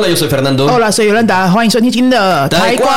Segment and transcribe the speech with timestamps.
[0.00, 0.64] Hola, yo soy Fernando.
[0.64, 1.54] Hola, soy Yolanda.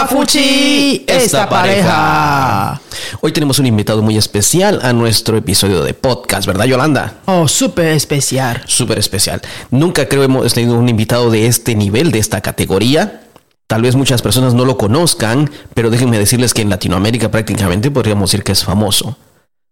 [0.08, 2.79] Fuchi, esta pareja.
[3.20, 7.16] Hoy tenemos un invitado muy especial a nuestro episodio de podcast, ¿verdad, Yolanda?
[7.26, 8.63] Oh, súper especial.
[8.67, 9.42] Súper especial.
[9.70, 13.24] Nunca creo hemos tenido un invitado de este nivel, de esta categoría.
[13.67, 18.31] Tal vez muchas personas no lo conozcan, pero déjenme decirles que en Latinoamérica prácticamente podríamos
[18.31, 19.17] decir que es famoso.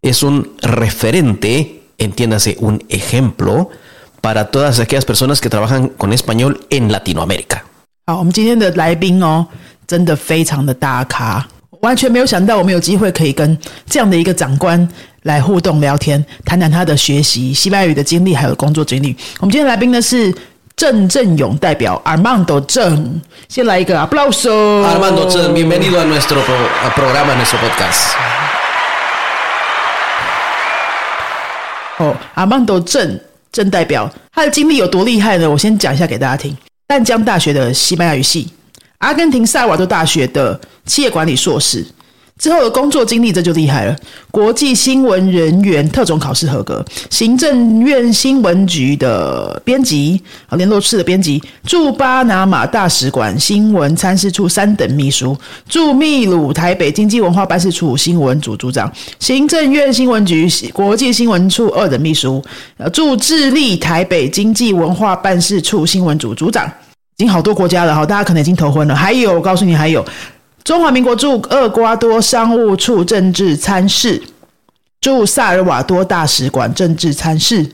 [0.01, 3.69] Es un referente, entiéndase, un ejemplo
[4.20, 7.62] para todas aquellas personas que trabajan con español en Latinoamérica.
[8.06, 9.46] 好，我们今天的来宾哦，
[9.86, 11.46] 真的非常的大咖，
[11.80, 13.56] 完全没有想到我们有机会可以跟
[13.88, 14.88] 这样的一个长官
[15.22, 19.16] 来互动聊天，谈谈他的学习西班牙语的经历，还有工作经历。
[19.40, 20.34] 我们今天的来宾呢是
[20.76, 24.84] 郑振勇代表 Armando 郑，先来一个 aplauso。
[24.84, 28.14] Armando Chen, bienvenido a nuestro pro- a programa, a nuestro podcast.
[31.98, 33.18] 哦，阿曼斗郑
[33.51, 35.49] 正代表，他的经历有多厉害呢？
[35.49, 36.55] 我先讲一下给大家听。
[36.87, 38.47] 淡江大学的西班牙语系，
[38.99, 41.85] 阿根廷萨瓦多大学的企业管理硕士，
[42.41, 43.95] 之后的工作经历这就厉害了。
[44.31, 55.37] 国际新闻人员特种考试合格，行政院新闻局的编辑，啊，联络室的编辑，驻巴拿马大使馆新闻参事处三等秘书，
[55.69, 62.43] 驻秘鲁台北经济文化办事处新闻组组长，行政院新闻局国际新闻处二等秘书，
[62.77, 66.65] 呃，驻智利台北经济文化办事处新闻组组长，
[67.17, 68.95] 已经好多国家了哈，大家可能已经头昏了。
[68.95, 70.03] 还有，我告诉你，还有
[70.63, 74.21] 中华民国驻厄瓜多商务处政治参事，
[74.99, 77.69] 驻萨尔瓦多大使馆政治参事，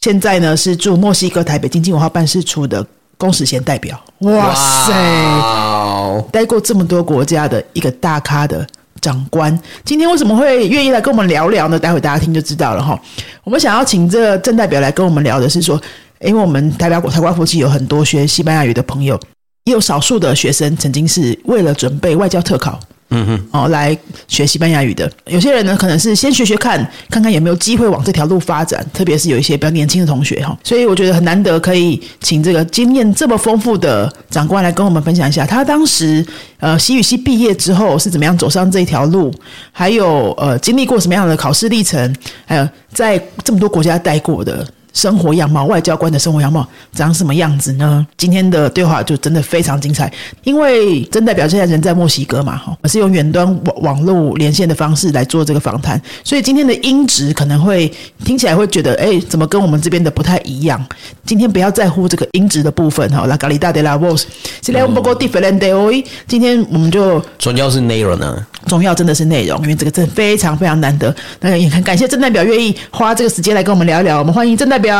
[0.00, 2.86] 现在呢是驻墨西哥台北经济文化办事处的
[3.16, 4.00] 公使衔代表。
[4.20, 6.22] 哇塞！Wow.
[6.30, 8.66] 待过这么多国家的一个大咖的
[9.00, 11.78] 长官，今天为什么会愿意来跟我们聊聊呢？
[11.78, 12.98] 待会大家听就知道了哈。
[13.42, 15.80] 我们想要请这个郑代表来跟我们聊的是说，
[16.20, 19.18] 因为我们台表台湾夫妻有很多学西班牙语的朋友，
[19.68, 22.80] 也有少数的学生曾经是为了准备外交特考。
[23.10, 23.96] 嗯哼，哦，来
[24.26, 36.22] 学西班牙语的，有些人呢可能是先学学看，看看有没有机会往这条路发展，特别是有一些比较年轻的同学哈，所以我觉得很难得可以请这个经验这么丰富的长官来跟我们分享一下，他当时
[36.60, 39.32] 呃西语系毕业之后是怎么样走上这条路，
[39.72, 42.14] 还有呃经历过什么样的考试历程，
[42.44, 44.66] 还有在这么多国家待过的。
[44.92, 48.06] 生活样貌，外交官的生活样貌长什么样子呢？
[48.16, 50.12] 今天的对话就真的非常精彩，
[50.44, 57.90] 因为真代表现在人在墨西哥嘛，哈，我是用远端网网络连线的方式来做这个访谈，所以今天的音质可能会
[58.24, 60.84] 听起来会觉得，哎，怎么跟我们这边的不太一样？
[61.24, 64.24] 今天不要在乎这个音质的部分，哈，la calidad de la voz，
[64.64, 66.04] 是来 un poco diferente hoy。
[66.26, 68.46] 今天我们就主要是内容呢。
[68.68, 71.14] 重要真的是内容，因为这个真的非常非常难得。
[71.40, 74.18] 那也很感谢郑代表愿意花这个时间来跟我们聊一聊。
[74.18, 74.94] 我们欢迎郑代表。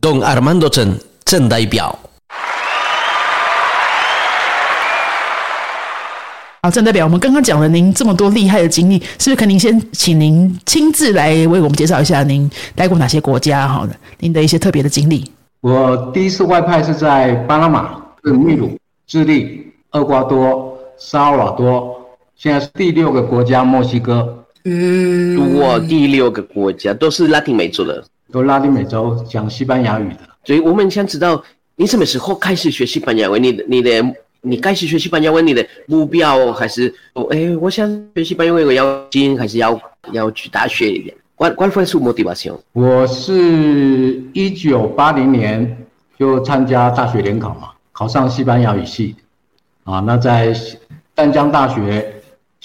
[0.00, 0.94] Don Armando Chen,
[1.26, 1.96] Chen 代表。
[6.62, 13.68] 好，郑代表，我们刚刚讲了您这么多厉害的经历，是不是可您先请您亲自来为我们介绍一下您待过哪些国家？
[13.68, 15.30] 好的，您的一些特别的经历。
[15.60, 17.90] 我第一次外派是在巴拿马、
[18.24, 21.94] 是秘鲁、智利、厄瓜多、萨尔瓦多，
[22.36, 24.44] 现在是第六个国家墨西哥，
[25.54, 30.18] 我第六个国家都是拉丁美洲的，都拉丁美洲讲西班牙语的。
[30.44, 31.42] 所以我们想知道
[31.76, 33.42] 你什么时候开始学西班牙文？
[33.42, 39.80] 你的你的你开始学西班牙文，你的目标还是哦哎，我想学西班牙文，我要进还是要
[40.12, 42.58] 要去大学里面？¿Cuál cuál fue su motivación？
[42.74, 45.86] 我是一九八零年
[46.18, 49.16] 就参加大学联考嘛，考上西班牙语系，
[49.84, 50.76] 啊，那在西
[51.14, 52.14] 淡江大学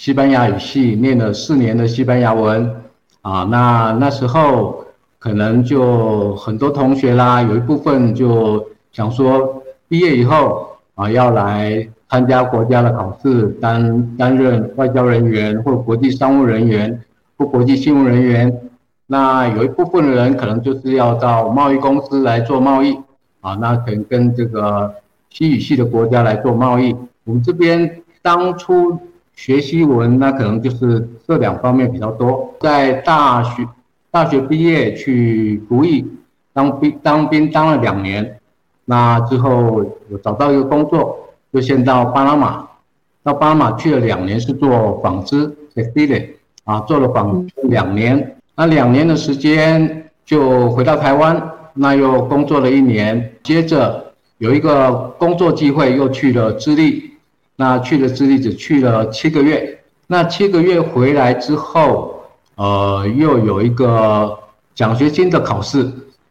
[0.01, 2.75] 西班牙语系念了四年的西班牙文，
[3.21, 4.83] 啊，那那时候
[5.19, 16.99] 可能就很多同学啦，有一部分就想说毕业以后啊要来参加国家的考试，担担任外交人员或国际商务人员
[17.37, 18.59] 或国际新闻人员。
[19.05, 22.97] 那有一部分的人可能就是要到贸易公司来做贸易
[23.41, 24.95] 啊，那可能跟这个
[25.29, 26.91] 西语系的国家来做贸易。
[27.23, 28.99] 我们这边当初
[29.41, 32.53] 学西文，那可能就是这两方面比较多。
[32.59, 33.67] 在大学
[34.11, 36.05] 大学毕业去服役，
[36.53, 38.39] 当兵当兵当了两年，
[38.85, 41.17] 那之后我找到一个工作，
[41.51, 42.67] 就先到巴拿马，
[43.23, 46.23] 到巴拿马去了两年，是做纺织 t e x i l
[46.65, 48.37] 啊，做了纺两年。
[48.55, 51.41] 那两年的时间就回到台湾，
[51.73, 57.10] 那又工作了一年，接着有一个工作机会又去了智利，
[57.61, 62.19] 那去了智利只去了七个月，那七个月回来之后，
[62.55, 64.35] 呃，又有一个
[64.73, 65.87] 奖学金的考试，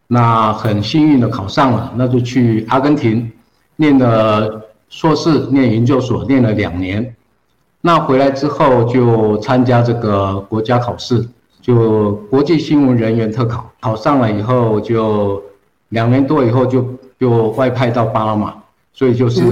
[0.09, 3.31] 那很幸运的考上了，那就去阿根廷，
[3.77, 7.15] 念了硕士，念研究所，念了两年。
[7.81, 11.25] 那回来之后就参加这个国家考试，
[11.63, 15.41] 就国际新闻人员特考，考上了以后就
[15.91, 16.85] 两年多以后就
[17.21, 18.53] 就外派到巴拿马，
[18.93, 19.43] 所以就是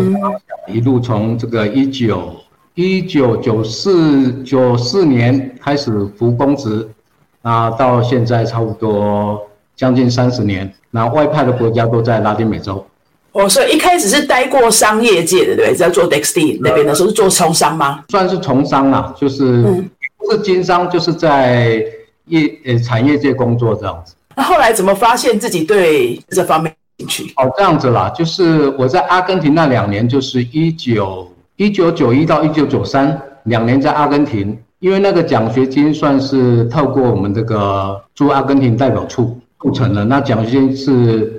[0.67, 2.37] 一路从这个一九
[2.75, 6.88] 一九九四九四年开始服公职，
[7.43, 9.40] 啊，到现在差不多
[9.75, 12.85] 将近三十年，那外派的国家都在拉丁美洲。
[13.32, 15.75] 哦，所以一开始是待过商业界的，对不对？
[15.75, 18.05] 在做 Dexty 那边的时候是做从商吗？
[18.08, 19.62] 算是从商啦，就是
[20.17, 21.85] 不是经商，就是在
[22.26, 24.14] 业呃产业界工作这样子。
[24.35, 26.75] 那后来怎么发现自己对这方面
[27.37, 41.35] 哦，这样子啦，就是我在阿根廷那两年，就是一九一九九一到一九九三两年在阿根廷，因为那个奖学金算是透过我们这个驻阿根廷代表处构成的，那奖学金是。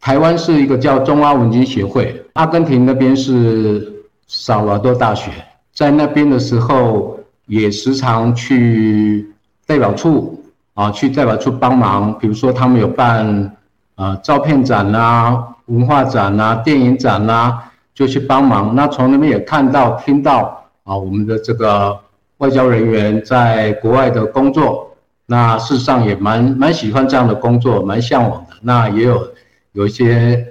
[0.00, 3.92] 台湾是一个叫中阿文经协会，阿根廷那边是
[4.28, 5.28] 萨瓦多大学，
[5.74, 9.28] 在那边的时候也时常去
[9.66, 10.40] 代表处
[10.74, 13.56] 啊，去代表处帮忙，比如说他们有办
[13.98, 17.58] 呃照片展呐、文化展呐、电影展呐，
[17.94, 18.74] 就去帮忙。
[18.74, 21.98] 那从那边也看到、听到啊，我们的这个
[22.38, 24.96] 外交人员在国外的工作，
[25.26, 28.54] 那事实上也蛮蛮喜欢这样的工作，蛮向往的。
[28.62, 29.28] 那也有。
[29.72, 30.44] 有一些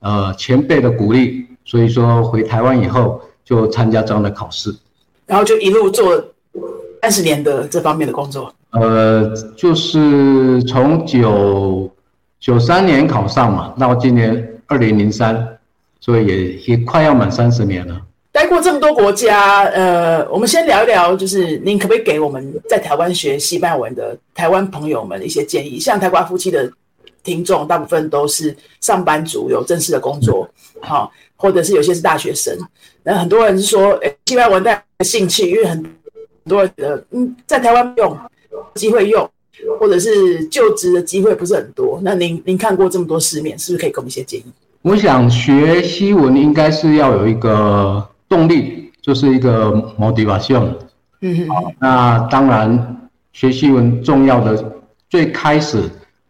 [0.00, 4.74] 呃前辈的鼓励，所以说回台湾以后就参加这样的考试，
[5.26, 6.22] 然后就一路做
[7.00, 8.52] 三十年的这方面的工作。
[8.72, 11.88] 呃，就是从九
[12.44, 15.48] 九三年考上嘛，到今年二零零三，
[15.98, 17.98] 所以也也快要满三十年了。
[18.30, 25.80] 待过这么多国家，呃，我们先聊一聊，就是您可不可以给我们在台湾学西班牙文的台湾朋友们一些建议？
[25.80, 26.70] 像台瓜夫妻的。
[27.22, 30.46] 听众大部分都是上班族，有正式的工作，
[30.82, 32.54] 好，或者是有些是大学生。
[33.02, 35.82] 那很多人是说，哎，西班牙文带兴趣，因为很
[36.46, 38.14] 多人觉得嗯，在台湾用
[38.74, 39.26] 机会用，
[39.78, 41.98] 或者是就职的机会不是很多。
[42.02, 44.44] 那您您看过这么多世面，是不是可以给我们一些建议？
[44.82, 50.68] 我想学西文应该是要有一个动力，就是一个 motivation。
[51.20, 54.72] 嗯哼，那当然学西文重要的
[55.08, 55.82] 最开始。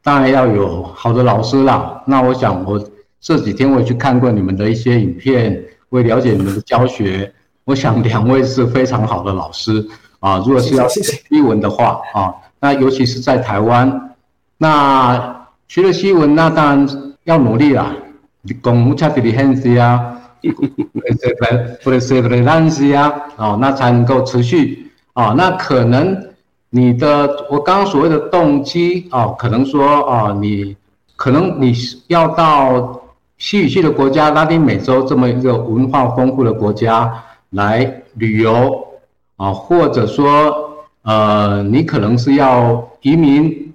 [0.07, 2.05] 当然要有好的老师啦。
[2.07, 2.79] 那我想，我
[3.23, 7.33] 这几天我也去看过你们的一些影片，我也了解你们的教学。
[7.65, 9.83] 我想两位是非常好的老师
[10.21, 10.37] 啊。
[10.47, 14.14] 如果是要学西文的话啊，那尤其是在台湾，
[14.56, 16.88] 那学了西文，那当然
[17.25, 17.93] 要努力啦。
[18.62, 20.00] 讲 mucha diligencia，
[21.82, 25.34] 不能说不能浪费啊， 哦，那才能够持续啊。
[25.37, 26.19] 那可能。
[26.76, 30.75] 你的我刚刚所谓的动机哦，可能说哦，你
[31.14, 31.72] 可能你
[32.08, 33.00] 要到
[33.38, 38.84] 西语系的国家，拉丁美洲这么一个文化丰富的国家来旅游
[39.37, 40.74] 啊，或者说
[41.05, 43.73] 呃，你可能是要移民，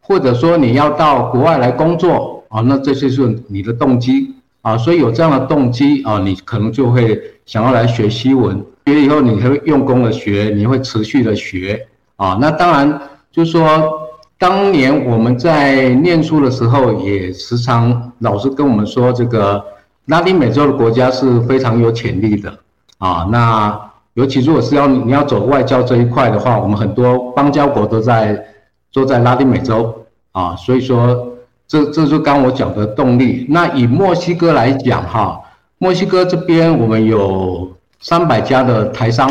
[0.00, 11.86] 或者说你要到国外来工作啊，那这些是你的动机啊，所以有这样的动机啊，你可能就会想要来学西文，学以后你会用功的学，你会持续的学。
[12.16, 13.00] 啊，那当然
[13.30, 14.08] 就是说，
[14.38, 19.64] 当年我们在念书的时候，也时常老师跟我们说，这个
[20.06, 22.58] 拉丁美洲的国家是非常有潜力的
[22.98, 23.28] 啊。
[23.30, 23.87] 那
[24.18, 28.44] 尤其如果是要你要走外交这一块的话，我们很多邦交国都在
[28.92, 29.94] 都在拉丁美洲
[30.32, 30.56] 啊。
[30.56, 31.36] 所以说，
[31.68, 33.46] 这这就刚我讲的动力。
[33.48, 35.40] 那以墨西哥来讲哈，
[35.78, 37.70] 墨西哥这边我们有
[38.00, 39.30] 三百家的台商。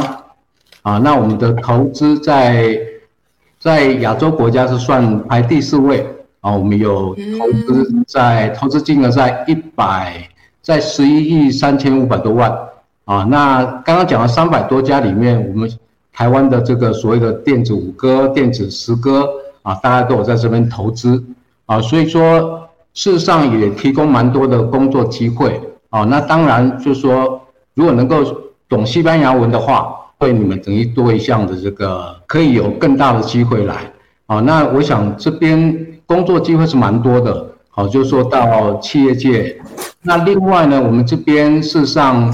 [0.83, 2.79] 啊，那我们的投资在
[3.59, 6.07] 在亚洲国家是算排第四位
[6.39, 6.53] 啊。
[6.53, 10.13] 我们有投资在投资金额在一百，
[10.61, 12.49] 在十一亿三千五百多万
[13.07, 13.23] 啊。
[13.23, 15.67] 那刚刚讲了三百多家里面，我们
[16.13, 19.27] 台湾的这个所谓的电子五哥、电子十哥
[19.63, 21.23] 啊，大家都有在这边投资
[21.65, 21.81] 啊。
[21.81, 25.59] 所以说，事实上也提供蛮多的工作机会
[25.89, 26.03] 啊。
[26.03, 27.41] 那当然就是说，
[27.73, 28.23] 如果能够
[28.69, 29.95] 懂西班牙文的话。
[30.19, 33.75] 对你们等于多一项的这个，可以有更大的机会来，
[34.25, 39.55] 啊，那我想这边工作机会是蛮多的，好，就说到企业界，
[40.01, 42.33] 那另外呢，我们这边事实上，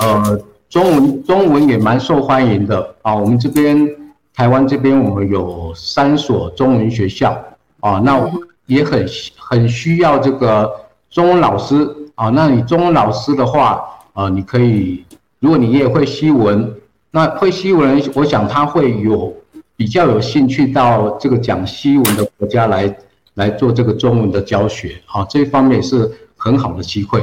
[0.00, 3.88] 呃，中文中文也蛮受欢迎的，啊，我们这边
[4.34, 7.36] 台湾这边我们有三所中文学校，
[7.80, 8.18] 啊，那
[8.64, 10.70] 也很很需要这个
[11.10, 15.04] 中文老师，啊，那你中文老师的话，啊，你可以，
[15.38, 16.74] 如果你也会西文。
[17.12, 19.34] 那会西文，我想他会有
[19.74, 22.96] 比较有兴趣到这个讲西文的国家来
[23.34, 27.20] 来做这个中文的教学，啊，这一方面是很好的机会。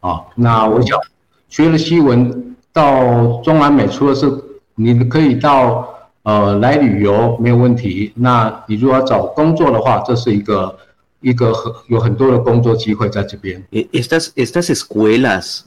[0.00, 0.20] 啊。
[0.34, 0.98] 那我想
[1.49, 4.29] 学了西文到中南美，除了是
[4.75, 5.87] 你可以到
[6.23, 10.75] 呃来旅游没有问题，那你如果要找工作的话，这是一个
[11.21, 13.63] 一个很有很多的工作机会在这边。
[13.71, 15.63] Eh, Estas, estas escuelas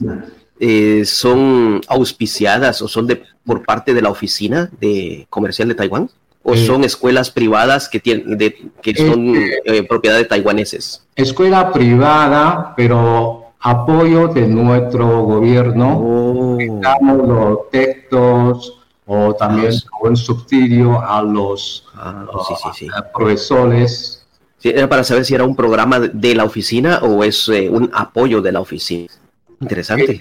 [0.59, 6.09] eh, son auspiciadas o son de, por parte de la oficina de comercial de Taiwán
[6.43, 6.65] o Eh.
[6.65, 9.35] son escuelas privadas que tienen de, que son
[9.65, 11.05] eh, propiedad de taiwaneses.
[11.15, 15.98] Escuela privada, pero apoyo de nuestro gobierno.
[15.98, 16.58] Oh.
[16.80, 22.88] Damos los textos o también un subsidio a los Ah, pues sí, sí, sí.
[23.14, 24.26] profesores.
[24.62, 28.40] Era para saber si era un programa de- la oficina o es eh, un apoyo
[28.40, 29.08] de la oficina.
[29.60, 30.18] Interesante.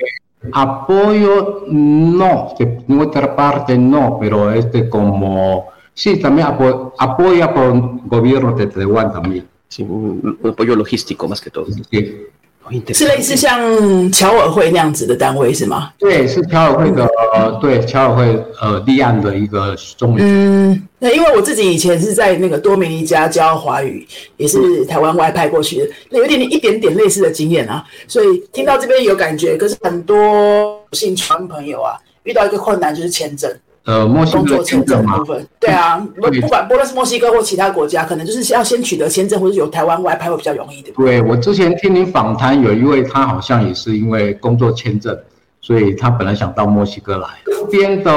[0.51, 7.73] Apoyo no, de nuestra parte no, pero este como, sí, también apo- apoya por
[8.07, 9.47] gobierno de Taiwán también.
[9.69, 11.65] Sí, un, un apoyo logístico más que todo.
[11.89, 12.27] Sí.
[12.65, 15.91] Oh, 是.类似像侨委会那样子的单位是吗？
[15.99, 17.05] 对，是侨委会的，
[17.35, 20.21] 呃，对，侨委会呃立案的一个中文。
[20.21, 29.57] 嗯，那因为我自己以前是在那个多米尼加教华语，也是台湾外派过去的，那有点点一点点类似的经验啊，所以听到这边有感觉。
[29.57, 33.53] 可是很多兴趣朋友啊，遇到一个困难就是签证。
[33.85, 40.91] 呃，墨西哥作签证部，分，对啊，不不管不论是墨西哥或其他国家，可能就是要先取得签证，或者有台湾外派会比较容易的。
[40.93, 45.17] 对我之前听您访谈，有一位他好像也是因为工作签证，
[45.59, 47.27] 所以他本来想到墨西哥来。
[47.45, 48.11] 这边的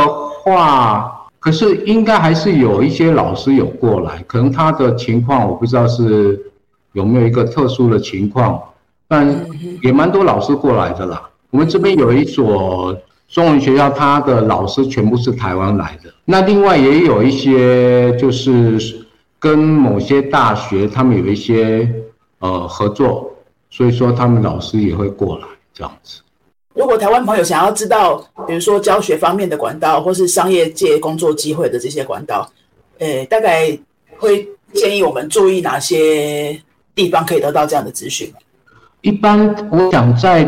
[0.45, 6.41] 话，可是应该还是有一些老师有过来，可能他的情况我不知道是
[6.93, 8.63] 有没有一个特殊的情况，
[9.09, 9.45] 但
[9.83, 11.29] 也蛮多老师过来的啦。
[11.51, 12.97] 我们这边有一所
[13.29, 16.13] 中文学校，他的老师全部是台湾来的。
[16.25, 19.07] 那另外也有一些就是
[19.39, 21.89] 跟某些大学他们有一些
[22.39, 23.31] 呃合作，
[23.69, 26.21] 所以说他们老师也会过来这样子。
[26.75, 28.17] 如果台湾朋友想要知道，
[28.47, 32.51] 比如说教学方面的管道，或是商业界工作机会的这些管道，
[32.99, 33.77] 呃，大概
[34.19, 36.61] 会建议我们注意哪些
[36.95, 38.33] 地方可以得到这样的资讯？
[39.01, 40.45] 一般我想在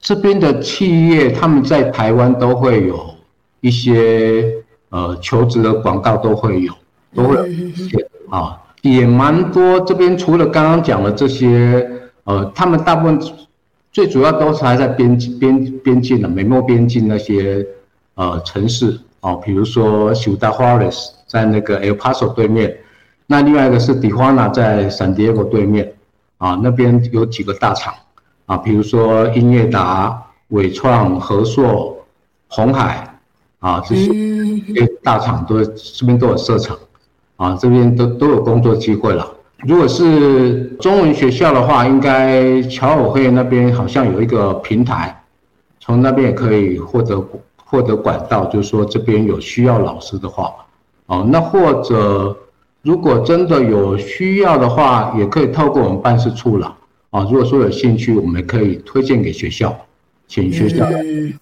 [0.00, 3.14] 这边的企业，他们在台湾都会有
[3.60, 4.54] 一些
[4.88, 6.72] 呃求职的广告都会有，
[7.14, 7.36] 都会
[8.30, 9.78] 啊，也蛮多。
[9.80, 11.86] 这边除了刚刚讲的这些，
[12.24, 13.20] 呃，他们大部分
[13.92, 17.66] 最主要都是还在边边边境的美墨边境那些
[18.14, 22.74] 呃城市哦，比如说 Ciudad Juarez 在那个 El Paso 对面，
[23.26, 25.92] 那另外一个是 Tijuana 在 San Diego 对面
[26.38, 27.92] 啊，那边有几个大厂
[28.50, 31.96] 啊，比如说英业达、伟创、和硕、
[32.48, 33.08] 红海
[33.60, 36.76] 啊这些嗯，这些大厂都这边都有设厂
[37.36, 39.24] 啊，这边都都有工作机会了。
[39.58, 45.22] 如果是中文学校的话，应该侨委会那边好像有一个平台，
[45.78, 47.24] 从那边也可以获得
[47.64, 50.52] 获得管道，就是说这边有需要老师的话，
[51.06, 52.36] 哦，那或者
[52.82, 56.74] 如果真的有需要的话，也可以透过我们办事处了，
[57.10, 59.76] 啊，如果说有兴趣，我们可以推荐给学校，
[60.28, 61.34] 请学校嗯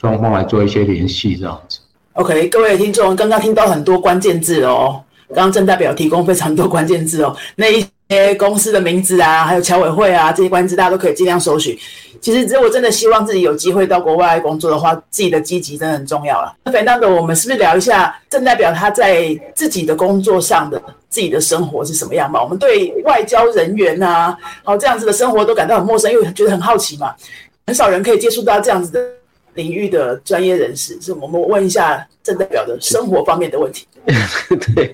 [0.00, 1.80] 双方来做一些联系，这样子。
[2.12, 11.76] OK，各位听众，刚刚听到很多关键字哦，刚刚郑代表提供非常多关键字哦，那一些公司的名字啊，还有侨委会啊这些关键字，大家都可以尽量搜寻。
[12.20, 16.56] 其实，如果真的希望自己有机会到国外工作的话，自己的积极真的很重要了。
[16.64, 22.42] 那肥大哥我们是不是聊一下郑代表他在自己的工作上的自己的生活是什么样吧？
[22.42, 27.14] 我们对外交人员啊，哦这样子的生活都感到很陌生，因为觉得很好奇嘛，
[27.66, 29.00] 很少人可以接触到这样子的
[29.54, 33.86] 领域的专业人士，所以我们问一下郑代表的生活方面的问题。
[34.74, 34.92] 对，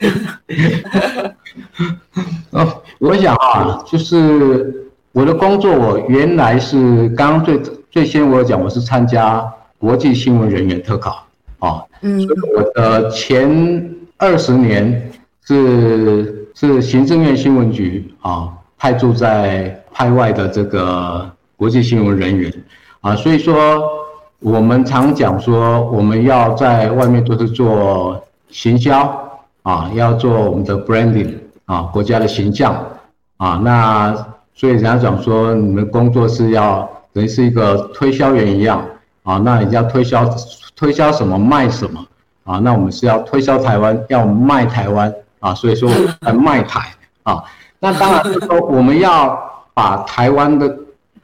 [2.51, 9.47] 哦，我想啊，就是我的工作，我原来是刚刚最最先我讲，我是参加
[9.79, 11.27] 国际新闻人员特考
[11.59, 12.21] 啊，嗯。
[12.23, 15.13] 所以我的前二十年
[15.45, 22.51] 是是行政院新闻局啊派驻在派外的这个国际新闻人员
[23.03, 23.83] 啊，所以说
[24.39, 32.87] 我们常讲说我们要在外面都是做行销啊，要做我们的 branding 啊，国家的形象
[33.39, 34.15] 啊，那
[34.55, 38.85] 所以人家讲说你们工作是要等于是一个推销员一样
[39.23, 40.29] 啊，那你要推销
[40.77, 42.05] 推销什么卖什么
[42.45, 46.93] 啊，那我们是要推销台湾，要卖台湾啊，所以说我们在卖台
[47.23, 47.43] 啊，
[47.79, 49.39] 那当然是说我们要
[49.73, 50.77] 把台湾的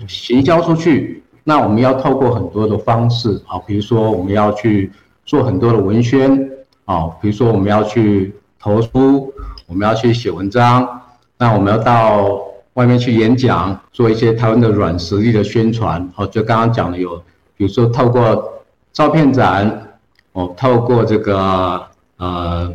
[0.06, 4.90] 行销出去，那我们要透过很多的方式啊，比如说我们要去
[5.26, 6.50] 做很多的文宣
[6.88, 9.30] 啊，比如说我们要去投书，
[9.66, 10.88] 我们要去写文章，
[11.36, 12.40] 那我们要到
[12.72, 16.10] 外面去演讲，做一些台湾的软实力的宣传。
[16.16, 17.22] 哦，就刚刚讲的有，
[17.58, 19.98] 比如说透过照片展，
[20.32, 21.78] 哦，透过这个
[22.16, 22.72] 呃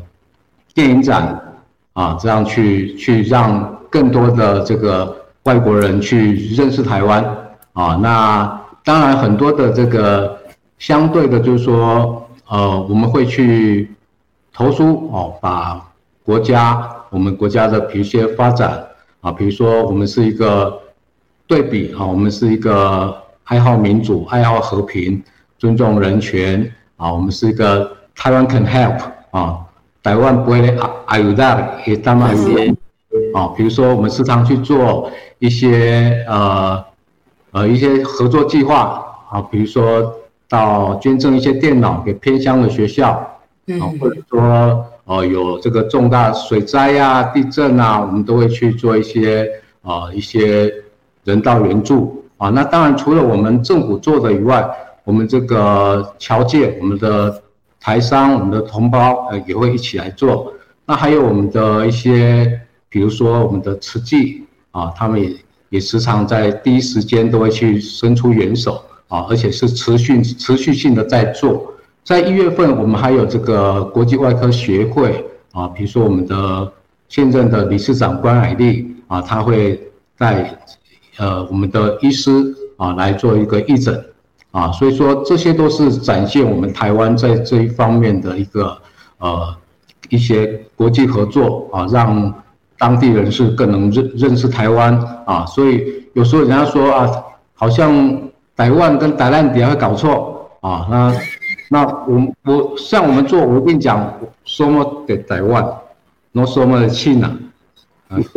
[0.76, 1.42] 电影展
[1.94, 5.16] 啊，这样去去让更多的这个
[5.46, 7.26] 外国人去认识台湾
[7.74, 7.96] 啊。
[7.96, 10.38] 那当然很多的这个
[10.78, 13.90] 相对的，就是说呃，我们会去
[14.54, 15.82] 投书哦，把
[16.24, 18.88] 国家我们国家的比如些发展。
[19.22, 20.78] 啊，比如说我们是一个
[21.48, 25.24] 对比啊，我们是一个爱好民主、爱好和平、
[25.58, 29.00] 尊重人权啊，我们是一个台湾 can help
[29.32, 29.60] 啊，
[30.04, 32.68] 台湾不会啊，I will that 也当然也
[33.34, 36.84] 啊，比如说我们时常去做一些呃
[37.52, 40.16] 呃一些合作计划啊，比如说
[40.50, 43.26] 到捐赠一些电脑给偏乡的学校
[43.80, 44.86] 啊，或者说。
[45.06, 49.52] 呃，有这个重大水灾呀、地震啊，我们都会去做一些
[49.82, 50.74] 啊一些
[51.26, 52.48] 人道援助啊。
[52.48, 54.66] 那当然，除了我们政府做的以外，
[55.04, 57.44] 我们这个侨界、我们的
[57.82, 60.54] 台商、我们的同胞呃也会一起来做。
[60.86, 65.36] 那还有我们的一些，比如说我们的慈济啊，他们也
[65.68, 71.73] 也时常在第一时间都会去伸出援手啊，而且是持续持续性的在做。
[72.04, 76.70] 在一月份，我们还有这个国际外科协会啊，比如说我们的
[77.08, 79.80] 现任的理事长关海丽啊，他会
[80.18, 80.54] 带
[81.18, 82.30] 呃我们的医师
[82.76, 84.04] 啊来做一个义诊
[84.52, 88.78] 啊，所以说这些都是展现我们台湾在这一方面的一个
[89.20, 89.56] 呃
[90.10, 92.34] 一些国际合作啊，让
[92.78, 94.94] 当地人士更能认认识台湾
[95.26, 97.10] 啊，所以有时候人家说啊，
[97.54, 98.22] 好像
[98.58, 101.16] 台湾跟台湾底会搞错啊，那。
[101.70, 104.14] 那我我像我们做，我跟你讲，
[104.46, 105.66] 说么的台湾，
[106.32, 107.36] 那什么的亲呐，
[108.10, 108.30] 啊，是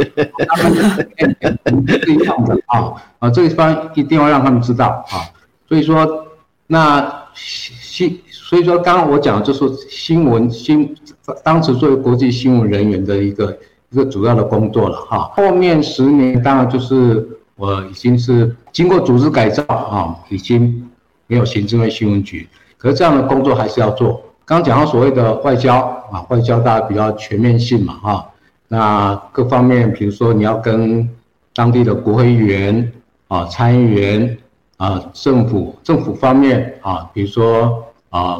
[2.13, 5.21] 一样的啊啊，这一方一定要让他们知道啊。
[5.69, 6.27] 所以说，
[6.67, 10.95] 那新所以说，刚刚我讲的就是新闻新，
[11.43, 13.59] 当时作为国际新闻人员的一个
[13.91, 15.31] 一个主要的工作了哈。
[15.35, 20.89] 后面十年，当然就是我已经是经过组织改造啊，已经
[21.27, 22.49] 没有行政院新闻局。
[22.87, 24.23] 可是这样的工作还是要做。
[24.45, 25.75] 刚讲到所谓的外交
[26.13, 28.31] 啊，外交大家比较全面性嘛，哈。
[28.69, 31.09] 那各方面，比如说你要跟
[31.53, 32.93] 当地的国会议员
[33.27, 34.39] 啊、参议员
[34.77, 38.39] 啊、政府政府方面啊，比如说啊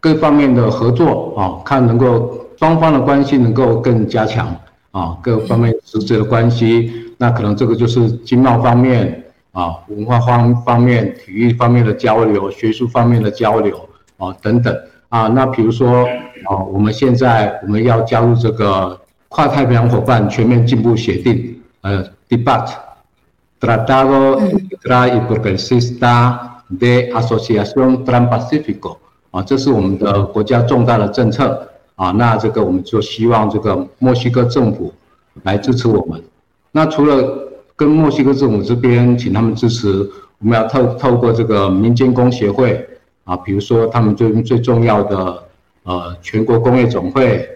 [0.00, 4.48] 各方面的合作啊，看能够双方的关系能够更加强
[4.90, 9.23] 啊，各方面实质的关系，那可能这个就是经贸方面。
[9.54, 13.88] 啊，文化方方面、体育方面的交流、学术方面的交流
[14.18, 14.76] 啊，等等
[15.08, 15.28] 啊。
[15.28, 16.04] 那比如说
[16.48, 22.72] 啊，我们现在我们要加入这个跨太平洋伙伴全面进步协定，呃，Debate
[23.60, 28.96] Tratado Intra-Progresista de Asociación Trans-Pacífico
[29.30, 32.10] 啊，这是我们的国家重大的政策啊。
[32.10, 34.92] 那这个我们就希望这个墨西哥政府
[35.44, 36.20] 来支持我们。
[36.72, 39.88] 那除了跟墨西哥政府这边请他们支持，
[40.38, 42.86] 我们要透透过这个民间工协会
[43.24, 45.42] 啊，比如说他们最最重要的
[45.82, 47.48] 呃全国工业总会、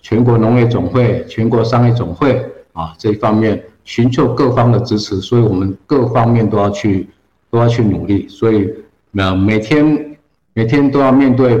[0.00, 7.06] 全国农业总会、全国商业总会啊这一方面寻求各方的支持，所以我们各方面都要去
[7.50, 8.72] 都要去努力，所以
[9.14, 10.16] 呃每天
[10.54, 11.58] 每天都要面对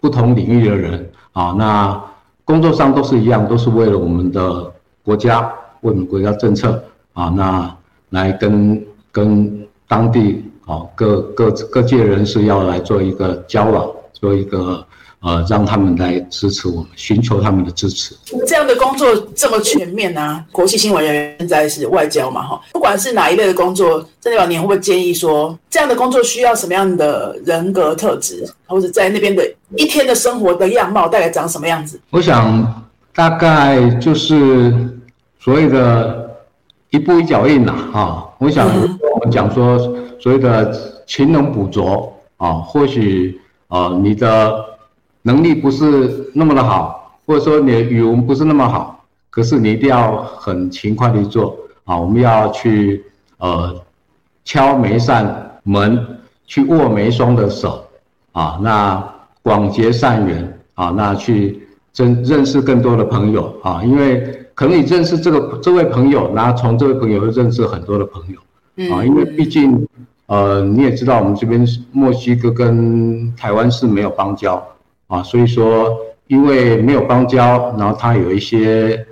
[0.00, 2.04] 不同领域的人啊，那
[2.44, 4.70] 工作上都是一样，都是为了我们的
[5.02, 5.40] 国家，
[5.80, 6.84] 为我们国家政策。
[7.14, 7.76] 啊，那
[8.10, 14.84] 来跟跟当地啊各各各界人士要来做一个交往，做一个
[15.20, 18.14] 呃，让他们来支持我们，寻求他们的支持。
[18.46, 29.42] 这样的工作这么全面啊，国际新闻人员现在是外交嘛，哈，不管是哪一类的工作，郑代表，你会不会建议说，这样的工作需要什么样的人格特质，或者在那边的
[29.76, 31.98] 一天的生活的样貌大概长什么样子？
[32.10, 34.74] 我想大概就是
[35.38, 36.23] 所谓的。
[36.94, 39.76] 一步一脚印呐，啊，我想我们讲说
[40.20, 40.72] 所谓的
[41.04, 44.64] 勤能补拙啊，或许啊你的
[45.22, 53.04] 能力不是那么的好，或者说你的语文不是那么好，可是你一定要很勤快的做啊，我们要去
[53.38, 53.74] 呃
[54.44, 55.98] 敲每一扇门，
[56.46, 57.84] 去握每一双的手
[58.30, 59.04] 啊，那
[59.42, 64.32] 广结善缘啊，那去真认识更多的朋友啊，因为。
[64.54, 69.86] 可能你认识这个这位朋友，然后从这位朋友又认识很多的朋友，啊，因为毕竟，
[70.26, 74.64] 呃，你也知道我们这边墨西哥跟台湾是没有邦交，
[75.08, 75.96] 啊，所以说
[76.28, 79.04] 因为没有邦交，然后他有一些，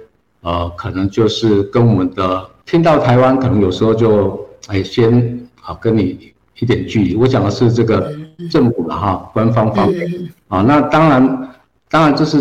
[0.43, 7.17] 呃，可能就是跟我们的听到台湾可能有时候就哎先啊跟你一点距离。
[7.17, 8.13] 我讲的是这个
[8.51, 10.31] 政府了哈，官方方面。
[10.49, 11.51] 啊，那当然
[11.91, 12.39] 当然这是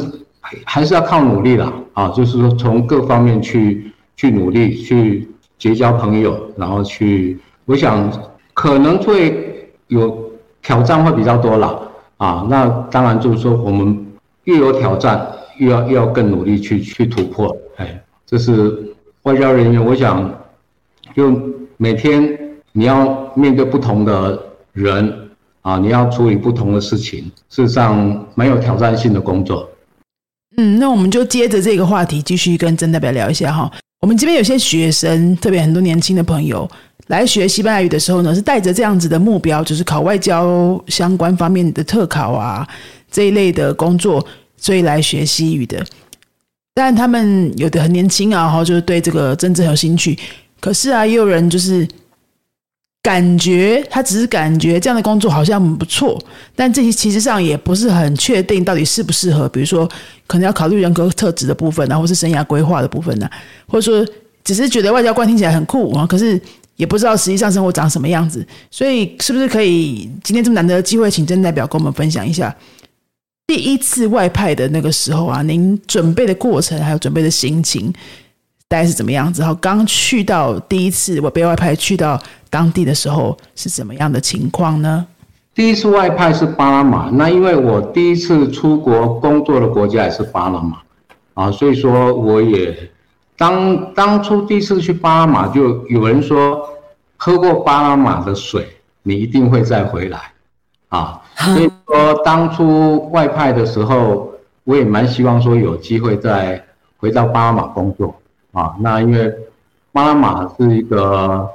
[0.65, 8.11] 还是要靠努力了啊，就是说从各方面去去努力去结交朋友，然后去，我想
[8.53, 14.05] 可能会有挑战会比较多了啊，那当然就是说我们
[14.43, 15.25] 越有挑战，
[15.57, 18.87] 越要越要更努力去去突破，哎，这是。
[19.23, 20.33] 外交人员，我想，
[21.15, 21.31] 就
[21.77, 22.27] 每天
[22.71, 24.41] 你要面对不同的
[24.73, 25.29] 人
[25.61, 29.69] 啊，你要处理不同的事情，事实上蛮有挑战性的工作。
[30.57, 33.71] 嗯，那我们就接着这个话题继续跟曾代表聊一下哈。
[34.01, 36.69] 我们这边有些学生，特别很多年轻的朋友
[37.07, 42.67] 来学西班牙语的时候呢，是带着这样子的目标，就是考外交相关方面的特考啊
[43.09, 44.25] 这一类的工作，
[44.57, 45.85] 所以来学西语的。
[46.73, 50.17] 但他们有的很年轻啊，哈，就是对这个政治有兴趣。
[50.59, 51.87] 可是啊，也有人就是
[53.03, 56.23] 感觉他只是感觉这样的工作好像不错，
[56.55, 59.49] 但这些其实上也不是很确定到底适不适合。
[59.49, 59.89] 比如说，
[60.27, 63.27] 可能要考虑人格特质的部分啊，或是生涯规划的部分呢，
[63.67, 66.39] 或者说只是觉得外交官听起来很酷啊，可是
[66.75, 68.45] 也不知道实际上生活长什么样子。
[68.69, 72.55] 所以，是不是可以今天这么难得的机会，请郑代表跟我们分享一下？
[73.47, 77.91] 第一次外派的那个时候啊，您准备的过程还有准备的心情
[78.71, 79.41] 大概是怎么样子？
[79.41, 82.17] 然后刚去到第一次我被外派去到
[82.49, 85.05] 当地的时候是怎么样的情况呢？
[85.53, 90.77] 第一次外派是巴拿马，那因为我第一次出国工作的国家也是巴拿马
[91.34, 92.89] 啊，所以说我也
[93.36, 96.65] 当当初第一次去巴拿马，就有人说
[97.17, 98.65] 喝过巴拿马的水，
[99.03, 100.17] 你一定会再回来
[100.88, 101.19] 啊。
[101.36, 104.31] 所以说，当初外派的时候，
[104.63, 106.63] 我也蛮希望说有机会再
[106.95, 108.15] 回到巴拿马工作
[108.51, 108.75] 啊。
[108.79, 109.33] 那因为
[109.91, 111.49] 巴拿马是一个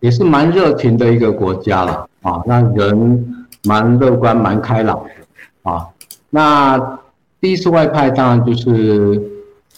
[0.00, 5.86] 也是蛮热情的一个国家了啊，那人蛮乐观、蛮开朗的啊。
[6.30, 6.98] 那
[7.40, 9.22] 第一次外派当然就是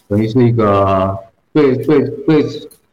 [0.09, 1.17] 等于是一个
[1.53, 2.45] 最最最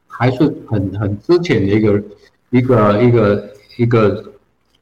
[0.08, 2.02] 还是很很之前的一个
[2.50, 4.24] 一个一个一个。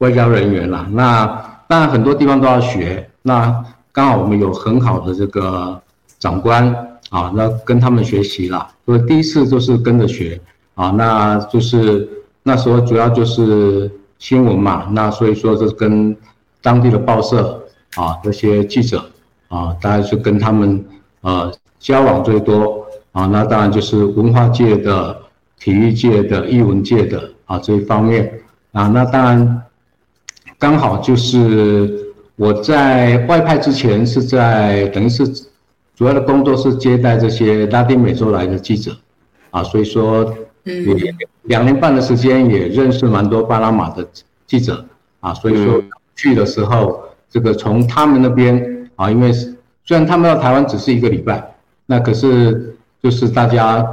[0.00, 1.24] 外交人员啦，那
[1.66, 3.08] 当然很多地方都要学。
[3.22, 5.80] 那刚好我们有很好的这个
[6.18, 8.68] 长官啊，那跟他们学习啦。
[8.84, 10.38] 所以第一次就是跟着学
[10.74, 12.06] 啊，那就是
[12.42, 14.88] 那时候主要就是新闻嘛。
[14.92, 16.14] 那所以说是跟
[16.60, 19.02] 当地的报社啊这些记者
[19.48, 20.84] 啊，大概是跟他们
[21.22, 23.26] 呃交往最多啊。
[23.26, 25.16] 那当然就是文化界的、
[25.58, 28.40] 体育界的、艺文界的啊这一方面
[28.72, 28.88] 啊。
[28.88, 29.62] 那当然。
[30.58, 35.22] 刚好就是我在外派之前是在等于是
[35.96, 38.96] 主要的工作是接待这些拉丁美洲来的记者，
[39.50, 40.32] 啊，所以说
[40.64, 40.86] 嗯
[41.42, 44.06] 两年半的时间也认识蛮多巴拿马的
[44.46, 44.84] 记者，
[45.18, 45.82] 啊，所以说
[46.14, 51.54] 去的时候这个从他们那边啊，因为虽然他们到台湾只是一个礼拜，
[51.86, 53.84] 那可是就是大家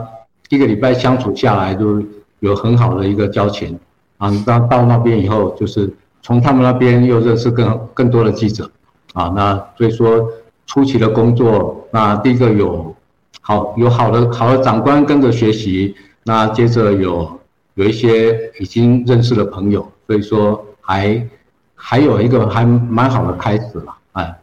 [0.50, 2.04] 一个礼拜相处下来都
[2.42, 3.80] 有很好的一个交情，
[4.18, 5.92] 啊，到到那边以后就是。
[6.26, 8.72] 从他们那边又认识更更多的记者，
[9.12, 10.26] 啊，那所以说
[10.65, 12.95] 初期的工作，那第一个有
[13.41, 17.39] 好有好的好的长官跟着学习，那接着有
[17.76, 21.28] 有一些已经认识的朋友，所以说还
[21.76, 24.39] 还有一个还蛮好的开始了，哎，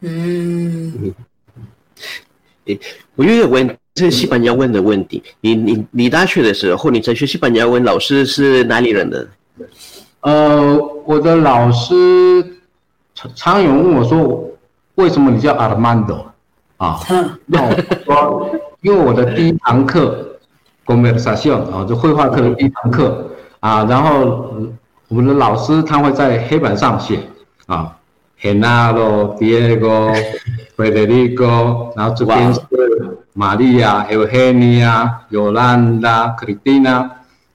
[0.00, 1.14] 嗯，
[2.66, 2.78] 诶，
[3.14, 9.28] 我有点问这西班牙问的问题，你你你大学的时候你在学西班牙文，老师是哪里人的？
[10.20, 11.94] 呃，我的老师
[13.14, 14.48] 常常有问我说
[14.96, 16.26] ：“为什么你叫阿德曼多？”
[16.78, 17.00] 啊，
[17.46, 17.74] 那我
[18.04, 18.50] 说，
[18.80, 20.38] 因为我的第一堂课，
[20.84, 23.26] 公美萨西啊，就绘画课的第一堂课
[23.60, 24.52] 啊，然后
[25.08, 27.20] 我们的老师他会在黑板上写
[27.66, 27.96] 啊
[28.40, 30.12] ，Henaro Diego
[30.76, 32.60] Federico，然后这边是
[33.32, 37.08] 玛利亚、Eugenia、Yolanda、Cristina，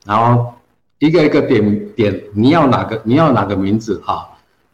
[0.06, 0.54] 然后。
[1.00, 3.00] 一个一个点点，你要哪个？
[3.04, 4.28] 你要哪个名字哈？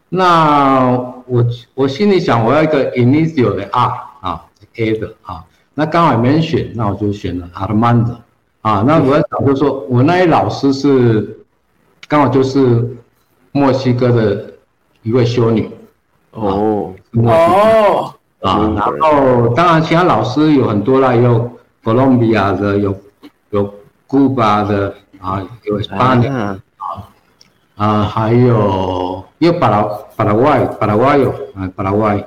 [0.07, 3.91] 那我我心里想，我要一个 initial 的 R
[4.21, 5.43] 啊，A 的啊。
[5.73, 8.17] 那刚好没人选，那我就选了 Armando
[8.61, 8.83] 啊。
[8.85, 11.39] 那我要想就说，我那位老师是
[12.07, 12.87] 刚好就是
[13.51, 14.53] 墨西哥的
[15.01, 15.67] 一位修女
[16.31, 18.71] 哦哦啊。
[18.75, 21.51] 然后当然其他老师有很多啦，有
[21.83, 22.95] Colombia 的，有
[23.49, 23.73] 有
[24.07, 24.93] Cuba 的。
[25.19, 26.29] 啊，有八年
[27.75, 29.83] 啊，啊，还有有巴拉
[30.15, 32.23] 巴拉外巴拉外有啊巴拉外，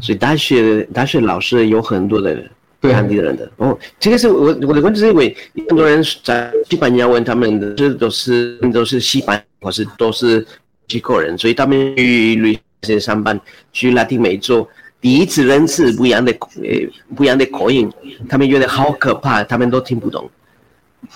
[0.00, 2.34] 所以大学大学老师有很多的，
[2.80, 3.50] 对对当地人的。
[3.56, 5.36] 哦，这个是我我的问题是因为
[5.68, 10.46] 很多人在西班牙问，他们的这都是都是西班牙或是都是
[10.88, 13.38] 机构人，所以他们去旅行上班
[13.72, 14.66] 去拉丁美洲，
[15.00, 17.90] 第一次认识不一样的呃不一样的口音，
[18.28, 20.30] 他们觉得好可怕，他们都听不懂。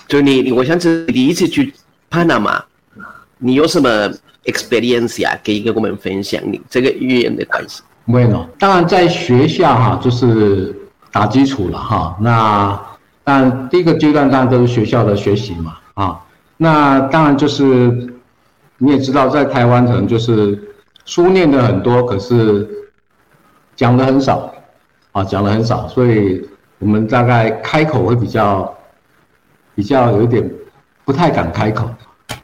[0.07, 1.73] 就你，你我想是第一次去
[2.09, 2.65] 巴拿马，
[3.41, 3.89] 你有什么
[4.45, 5.37] experience 啊？
[5.45, 7.83] 可以跟我们分享你这个语言的关系。
[8.05, 10.75] 没有，当然在学校哈，就是
[11.11, 12.17] 打基础了哈。
[12.21, 12.81] 那
[13.25, 16.21] 但第一个阶段当然都是学校的学习嘛啊。
[16.57, 18.13] 那当然就是
[18.79, 20.61] 你也知道，在台湾可能就是
[21.05, 22.69] 书念的很多，可是
[23.77, 24.53] 讲的很少
[25.13, 26.47] 啊，讲的很少，所以
[26.79, 28.77] 我们大概开口会比较
[29.75, 30.51] 比较有一点
[31.05, 31.89] 不太敢开口。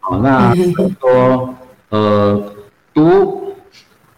[0.07, 0.55] 好，那
[1.01, 1.55] 说
[1.89, 2.43] 呃
[2.95, 3.43] 读。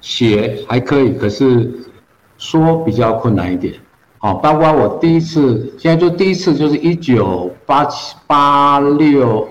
[0.01, 1.69] 写还可以，可是
[2.39, 3.75] 说比较困难一点。
[4.21, 9.47] 哦，包括我第一次，现在就第一次就是一九八七八六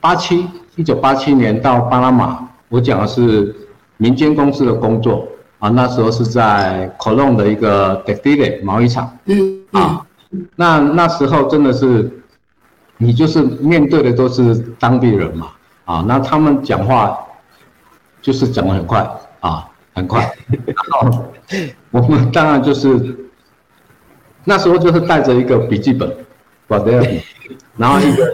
[0.00, 3.54] 八七一九八七年到巴拿马，我讲的是
[3.98, 9.14] 民间公司的工作啊，那时候是在 Colon 的一个 Textile 毛衣厂。
[9.26, 10.06] 嗯啊，
[10.56, 12.10] 那那时候真的是
[13.02, 15.48] 你就是面对的都是当地人嘛
[15.84, 17.18] 啊，那他们讲话。
[18.22, 19.00] 就是讲的很快
[19.40, 20.32] 啊，很快。
[20.64, 21.24] 然后
[21.90, 23.16] 我们当然就是
[24.44, 26.08] 那时候就是带着一个笔记本，
[27.76, 28.32] 然后一个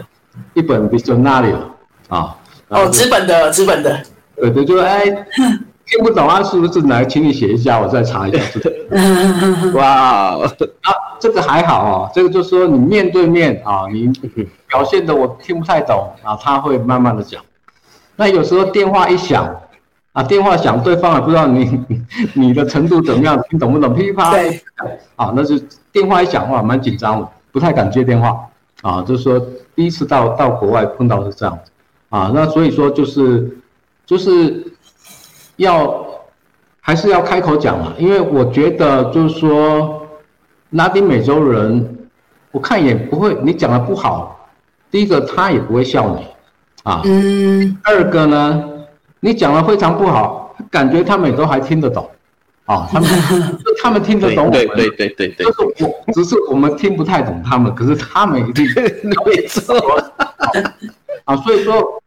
[0.53, 1.55] 一本 dictionary
[2.07, 2.37] 啊。
[2.67, 3.99] 哦，纸本的，纸本的。
[4.35, 5.03] 对对，就哎，
[5.89, 8.39] 听不懂啊，是不是来，请你写一下，我再查一下。
[9.73, 14.07] 哇，啊，这个还好哦，这个就是说你面对面啊，你
[14.67, 17.41] 表现的我听不太懂啊，他会慢慢的讲。
[18.15, 19.53] 那有时候电话一响。
[20.11, 21.79] 啊，电话响，对方也不知道你
[22.33, 23.93] 你的程度怎么样，听懂不懂？
[23.93, 24.31] 噼啪，
[25.15, 28.35] 啊，那是电话一响话，蛮紧张的，不太敢接电话。
[28.81, 29.39] 啊，就是说
[29.75, 31.71] 第一次到到国外碰到是这样子，
[32.09, 33.55] 啊，那所以说就是
[34.07, 34.65] 就是
[35.59, 36.05] 要
[36.81, 40.05] 还是要开口讲嘛，因为我觉得就是说
[40.71, 41.97] 拉丁美洲人，
[42.51, 44.49] 我看也不会，你讲的不好，
[44.89, 46.25] 第一个他也不会笑你，
[46.83, 48.65] 啊，嗯，二个呢。
[49.21, 52.09] 你讲的非常不好，感觉他们也都还听得懂，
[52.63, 53.09] 啊，他们
[53.83, 58.65] 他们听得懂我们，对对对对对，就是我，只是我们听不太懂他们，可是他们一定
[59.27, 59.75] 没错，
[61.27, 62.01] 啊，所以说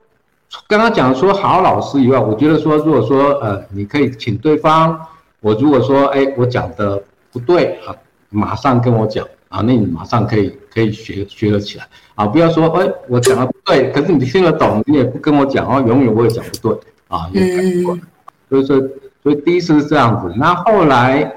[0.67, 4.99] 刚刚讲说好老师以外，我觉得说如果说呃，你可以请对方，
[5.41, 7.95] 我如果说哎我讲的不对啊，
[8.31, 11.87] 马上跟我讲啊，那你马上可以可以学学了起来。
[12.15, 16.79] 啊，不要说哎我讲的不对，可是你听得懂，你也不跟我讲哦，永远我也讲不对。
[17.09, 18.01] 啊，嗯，
[18.49, 18.81] 所以说，
[19.23, 21.31] 所以第一次是这样子，那后来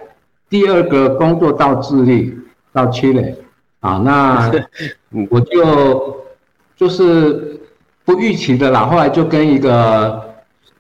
[0.50, 2.34] 第二个工作到智利，
[2.72, 3.36] 到七垒，
[3.82, 4.50] 啊，那
[5.30, 6.24] 我就
[6.78, 7.60] 就是
[8.06, 10.24] 不预期的啦，后来就跟一个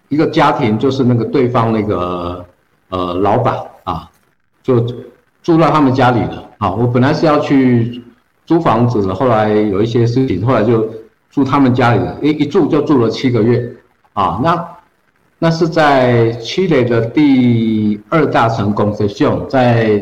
[0.08, 2.46] 一个家庭，就是那个对方那个
[2.90, 4.10] 呃老板啊，
[4.64, 4.80] 就
[5.44, 8.02] 住到他们家里了，啊，我本来是要去
[8.46, 10.88] 租房子的，后来有一些事情，后来就
[11.30, 13.70] 住他们家里了，一一住就住了七个月，
[14.14, 14.68] 啊，那。
[15.38, 20.02] 那是在七雷的第二大城公司秀，在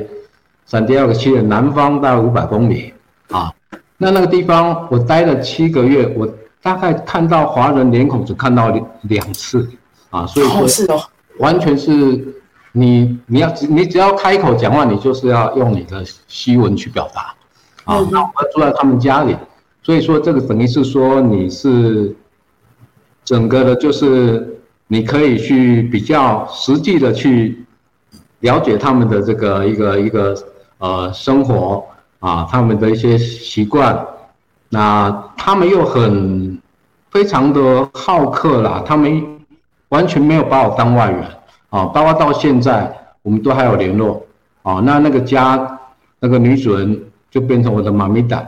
[0.68, 2.94] 闪迪奥的七雷南方大概五百公里
[3.32, 3.52] 啊。
[3.98, 6.30] 那那个地方我待了七个月，我
[6.64, 9.70] 大概看到华人脸孔只看到两两次
[10.10, 11.00] 啊，所以说
[11.38, 11.94] 完全是
[12.72, 17.36] 你你要你只要开口讲话，你就是要用你的西文去表达
[17.84, 18.00] 啊。
[18.10, 19.36] 那我住在他们家里，
[19.84, 22.16] 所以说这个等于是说你是
[23.24, 24.50] 整个的，就是。
[24.88, 27.66] 你可以去比较实际的去
[28.42, 30.36] 了解他们的这个一个一个
[30.78, 31.84] 呃生活
[32.20, 34.06] 啊，他们的一些习惯，
[34.74, 36.60] 那他们又很
[37.12, 39.24] 非常的好客啦，他们
[39.90, 41.24] 完全没有把我当外人
[41.70, 44.26] 啊，包括到现在我们都还有联络
[44.64, 44.82] 啊。
[44.84, 45.80] 那那个家
[46.20, 48.44] 那个女主人就变成我的妈咪达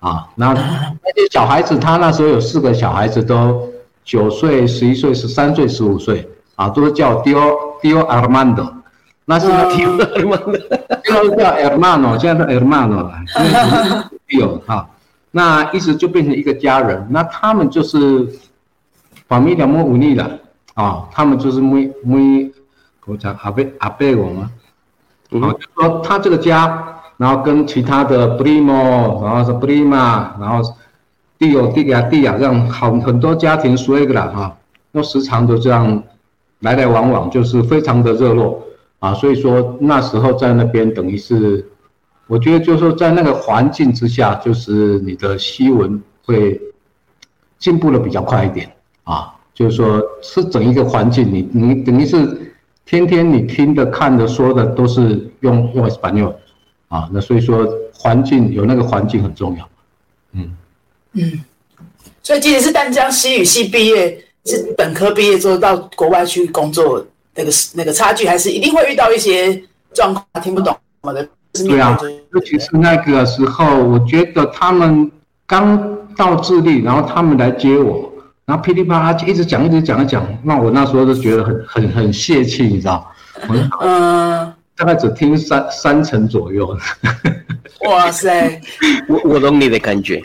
[0.00, 0.52] 啊，那
[1.02, 3.68] 那些小孩子，他那时候有四个小孩子都。
[4.02, 8.72] 九岁、十一岁、十三岁、十五岁，啊，都是叫 Dio Dio Armando，
[9.26, 10.58] 那是 Dio Armando，
[11.04, 13.12] 现在叫 Armando，现在是 Armando 了
[14.26, 14.88] ，Dio 哈，
[15.30, 18.28] 那意思就变成一个家人，那他们就是
[19.28, 20.38] 法米两莫忤逆了
[20.74, 22.50] 啊，他们就是没没，
[23.06, 24.50] 我讲阿贝阿贝我吗？
[25.30, 30.62] 啊，就说他这个家，然后跟其他的 Primo，然后是 Prima，然后。
[31.40, 34.54] 地有地呀地呀，这样好很多家庭说一个了哈，
[34.92, 36.02] 那时常都这样
[36.58, 38.62] 来来往往，就是非常的热络
[38.98, 39.14] 啊。
[39.14, 41.66] 所以说那时候在那边等于是
[42.30, 46.58] 我觉得就是说在那个环境之下，就是你的西文会
[47.58, 48.70] 进步的比较快一点
[49.02, 49.34] 啊。
[49.52, 52.54] 就是说是整一个环境，你你等于是
[52.86, 57.10] 天天你听的、看的、说的都是用用 s p a n o l 啊。
[57.12, 59.68] 那所以说环境有那个环境很重要。
[60.32, 60.56] 嗯
[61.14, 61.44] 嗯，
[62.22, 69.60] 所以即使是淡江西语系毕业，是本科毕业之后到国外去工作，那个那个差距还是一定会遇到一些
[69.92, 71.28] 状况，听不懂什么的。
[71.52, 71.98] 对啊，
[72.32, 75.10] 尤其是那个时候，我觉得他们
[75.46, 78.10] 刚到智利，然后他们来接我，
[78.44, 83.10] 然后噼里啪啦就一直讲，一直讲，一讲，那我那时候就觉得很 很很泄气，你知道？
[83.80, 86.68] 嗯，大概只听三三成左右。
[87.88, 88.60] 哇塞，
[89.08, 90.22] 我我懂你的感觉。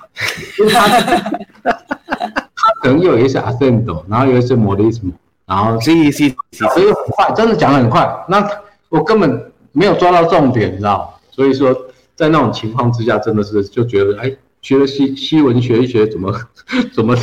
[1.63, 5.11] 他可能有一些 accent，然后有一些 modism，
[5.45, 8.07] 然后是是是，所以很快，真的讲的很快。
[8.27, 8.45] 那
[8.89, 11.14] 我根本没有抓到重点，你知道？
[11.35, 11.75] 所以说，
[12.15, 16.33] 在那种情况之下，真的是就觉得，哎，学了西西文学一学，怎么
[16.95, 17.13] 怎么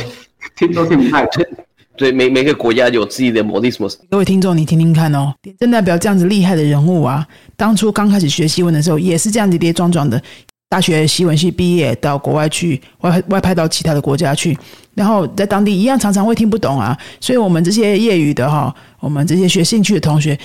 [0.55, 1.43] 听都听不太懂。
[1.97, 3.89] 对，每每个国家有自己的魔力什么。
[4.11, 10.21] 各位听众，你听听看哦，真代表这样子厉害的人物啊，当初刚开始学西文的时候，也是这样跌跌撞撞的。
[10.69, 14.57] 大学西文系毕业，到国外去外外派到其他的国家去，
[14.95, 16.95] 然后在当地一样常常会听不懂啊。
[17.19, 20.37] 所以我们这些业余的哈，我们这些学兴趣的同学。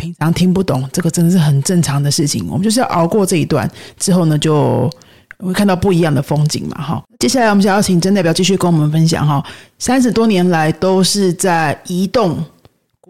[0.00, 2.46] 平常听不懂，这个真的是很正常的事情。
[2.48, 4.90] 我们就是要熬过这一段之后呢，就
[5.38, 6.82] 会看到不一样的风景嘛。
[6.82, 9.44] 哈，接下来我们想要请曾代表继续跟我们分享哈。
[9.78, 12.42] 三十多年来都是在移动，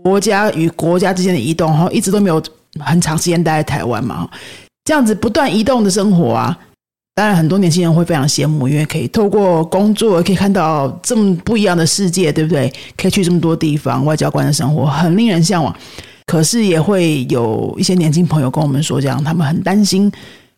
[0.02, 2.42] 国家与国家之间的移动，哈，一直都没有
[2.80, 4.28] 很长时间待在台湾嘛。
[4.84, 6.58] 这样子不断移动的生活啊，
[7.14, 12.72] 当然很多年轻人会非常羡慕，因为可以透过工作可以看到这么不一样的世界，对不对？
[12.96, 15.72] 可以去这么多地方，外交官的生活很令人向往。
[16.30, 20.08] 可是也会有一些年轻朋友跟我们说，这样他们很担心。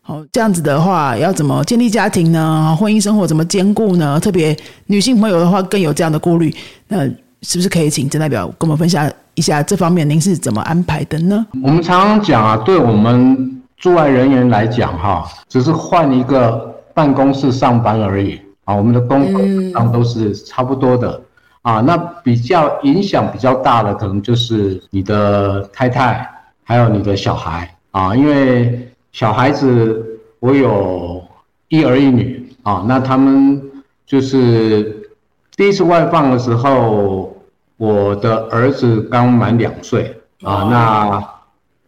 [0.02, 2.76] 好，这样子的话，要怎么建立家庭呢？
[2.78, 4.20] 婚姻生活怎么兼顾呢？
[4.20, 4.54] 特别
[4.88, 6.54] 女性朋友的话，更有这样的顾虑。
[6.88, 7.06] 那
[7.40, 11.46] 是不是可以请郑代表跟我们分享一下这方面，您是怎么安排的呢？
[11.62, 19.40] 我们常常讲啊，对我们驻外人员来讲，哈，只是换一个办公室上班而已啊，我们的工作
[19.72, 21.18] 上都是差不多的。
[21.62, 26.28] 啊，那比较影响比较大的，可能就是你的太太，
[26.64, 31.22] 还有你的小孩啊，因为小孩子我有
[31.68, 33.62] 一儿一女啊，那他们
[34.04, 35.08] 就是
[35.56, 37.36] 第一次外放的时候，
[37.76, 41.24] 我的儿子刚满两岁啊，那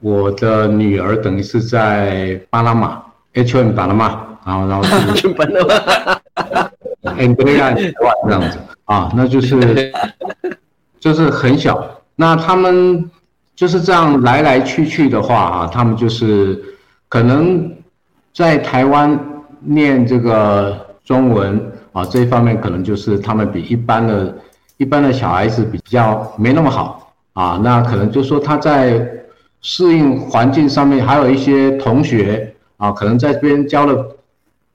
[0.00, 6.13] 我的女儿等于是在巴拿马，H M 巴拿马，然后然后去巴拿马。
[7.16, 9.92] 很多样这样子啊，那就是
[11.00, 11.90] 就是很小。
[12.16, 13.10] 那他们
[13.56, 16.62] 就是这样来来去去的话啊，他们就是
[17.08, 17.72] 可能
[18.32, 19.18] 在台湾
[19.60, 24.34] 念这个中文啊这一方面，可能就是他们比一般的
[24.76, 27.60] 一般的小孩子比较没那么好啊。
[27.62, 29.06] 那可能就说他在
[29.60, 34.16] 适应环境上面，还有一些同学啊，可能在这边交了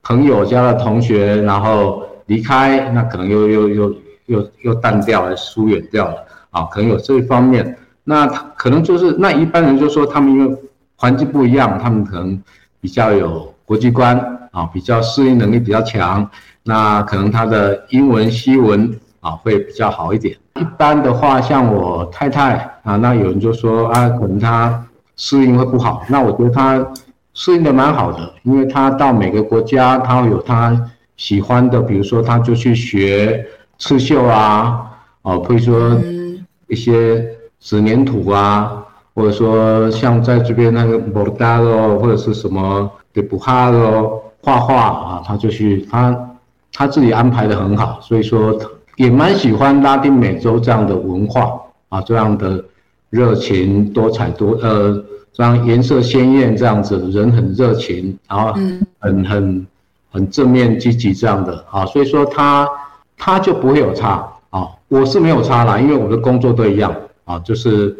[0.01, 2.03] 朋友，交了同学，然后。
[2.29, 3.95] 离开那可能又又又
[4.27, 6.15] 又又淡掉了，疏远掉了
[6.51, 7.77] 啊，可能有这一方面。
[8.03, 10.57] 那可能就是那一般人就说他们因为
[10.95, 12.41] 环境不一样，他们可能
[12.79, 14.15] 比较有国际观
[14.51, 16.29] 啊，比较适应能力比较强。
[16.63, 20.37] 那可能他的英文、西文啊会比较好一点。
[20.59, 26.03] 一般的话，像我太太啊，那有人就说啊，可能她适应会不好。
[26.09, 26.85] 那我觉得她
[27.33, 30.79] 适应的蛮好的，因为她到每个国家，她会有她。
[31.19, 33.45] 喜欢的，比如说，他就去学
[33.77, 34.89] 刺绣啊，
[35.21, 35.99] 哦，或者说
[36.69, 37.21] 一些
[37.59, 46.17] 纸粘土啊，或者说像在这边那个摩达罗或者是什么给布哈罗画画啊，他就去他
[46.71, 48.57] 他自己安排的很好，所以说
[48.95, 51.51] 也蛮喜欢拉丁美洲这样的文化
[51.89, 52.63] 啊，这样的
[53.09, 55.03] 热情多彩多呃，
[55.33, 58.53] 这样颜色鲜艳这样子，人很热情，然后
[58.99, 59.67] 很很。
[60.11, 62.67] 很正面积极这样的啊，所以说他
[63.17, 66.93] 他就不会有差啊，我是没有差啦，因为我的工作都一样
[67.25, 67.95] 啊，就是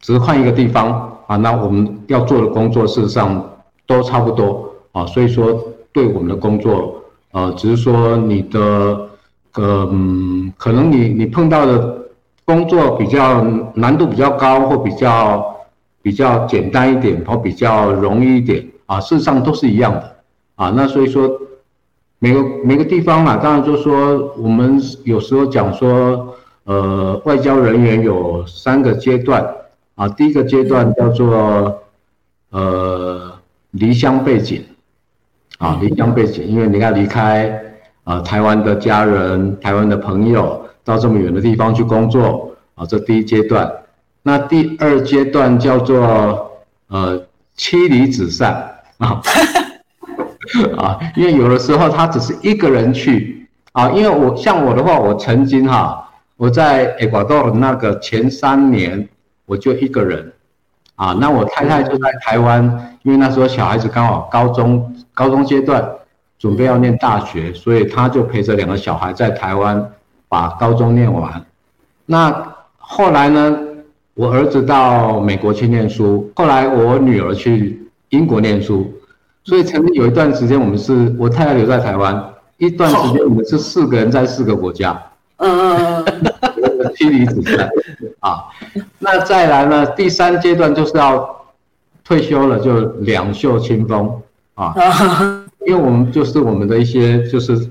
[0.00, 3.44] 只是换一个地方啊，那我们要做的工作事实上
[3.86, 6.94] 都差不多啊，所以说对我们的工作
[7.32, 9.08] 呃，只是说你的
[9.56, 11.98] 嗯，可能你你碰到的
[12.44, 13.42] 工作比较
[13.74, 15.56] 难度比较高，或比较
[16.02, 20.16] 比较简单一点，或比较容易一点啊，事实上都是一样的。
[20.60, 21.40] 啊，那所以说，
[22.18, 26.34] 每个每个地方嘛，当然就说我们有时候讲说，
[26.64, 29.42] 呃，外交人员有三个阶段
[29.94, 30.06] 啊。
[30.06, 31.82] 第一个阶段叫做
[32.50, 33.32] 呃
[33.70, 34.62] 离乡背景
[35.56, 37.58] 啊，离乡背景，因为你看离开
[38.04, 43.72] 呃台湾的家人、台湾的朋友，到这么远的地方去工作啊，这第一阶段。
[44.22, 46.50] 那第二阶段叫做
[46.88, 47.18] 呃
[47.56, 49.22] 妻离子散啊
[50.76, 59.08] 啊，因为有的时候他只是一个人去啊，因为我像我的话，我曾经哈，我在 Ecuador 那个前三年
[59.46, 60.32] 我就一个人
[60.96, 65.86] 啊，那我太太就在台湾，因为那时候小孩子刚好高中高中阶段
[66.38, 69.92] 准备要念大学，所以他就陪着两个小孩在台湾
[70.28, 71.44] 把高中念完。
[72.06, 73.58] 那后来呢？
[74.14, 78.92] 我儿子到美国去念书，后来我女儿去英国念书，
[79.44, 85.00] 所以曾经有一段时间，我们是我太太留在台湾，一段时间我们是四个人在四个国家，
[85.38, 87.68] 嗯嗯嗯， 妻离子散
[88.20, 88.44] 啊。
[88.98, 91.44] 那再来呢，第三阶段就是要
[92.04, 94.20] 退休了，就两袖清风
[94.54, 94.74] 啊，
[95.66, 97.70] 因为我们就是我们的一些就是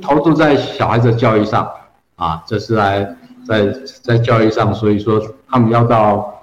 [0.00, 1.68] 投注在小孩子教育上
[2.16, 3.16] 啊，这是来。
[3.46, 3.72] 在
[4.02, 6.34] 在教育上，所以说他们要到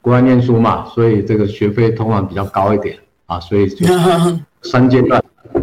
[0.00, 2.96] 国外念书嘛，所以这个学费通常比较高一点
[3.30, 3.86] 啊，所以就
[4.68, 5.22] 三阶段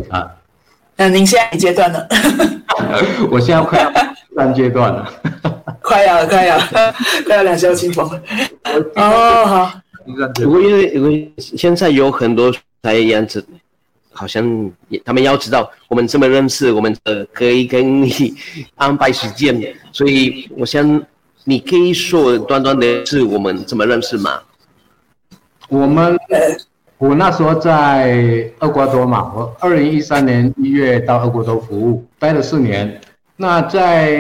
[0.10, 0.32] 啊。
[0.96, 2.00] 那您现在几阶段呢？
[3.30, 3.92] 我现在快要
[4.36, 5.14] 三阶段了，
[5.84, 6.58] 快要快要
[7.26, 8.10] 快要两袖清风
[8.96, 9.82] 哦，好。
[10.36, 13.46] 不过因为因为现在有很多才样子。
[14.20, 14.72] 好像
[15.06, 18.34] 他们要知道我们这么认识，我们呃可以跟你
[18.74, 21.00] 安排时间，所以我想
[21.44, 24.40] 你可以说短短的是我们怎么认识吗？
[25.70, 26.18] 我们
[27.00, 33.00] 我那时候在厄瓜多嘛，我二零一三年一月到厄瓜多服务，待了四年。
[33.36, 34.20] 那在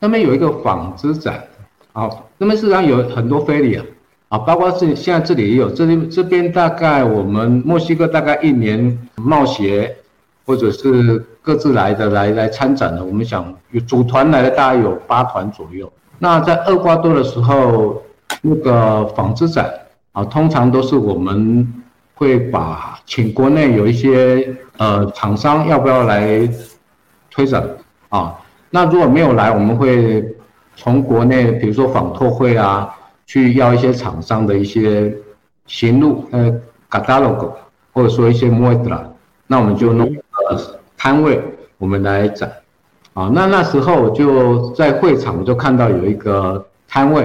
[0.00, 1.40] 那边有一个纺织展，
[1.92, 3.84] 啊，那边市场有很多菲利啊。
[4.28, 9.96] 啊，包括是现在这里也有，这里这边大概我们墨西哥大概一年冒协，
[10.46, 13.54] 或者是各自来的来来参展的，我们想
[13.86, 15.92] 组团来的大概有八团左右。
[16.18, 18.02] 那在厄瓜多的时候，
[18.42, 19.72] 那个纺织展
[20.12, 21.66] 啊，通常都是我们
[22.20, 26.46] 会把请国内有一些呃厂商要不要来
[27.30, 27.66] 推展
[28.10, 28.38] 啊？
[28.68, 30.22] 那如果没有来，我们会
[30.76, 32.94] 从国内比如说纺拓会啊。
[33.32, 35.14] 去要一些厂商的一些
[35.64, 36.52] 行路，呃
[36.90, 37.52] ，catalog，
[37.92, 38.98] 或者说一些 muestra，
[39.46, 41.40] 那我们就弄一个摊位，
[41.78, 42.50] 我们来展。
[43.14, 47.24] 啊，那那时候就在会场，我就看到有一个摊位，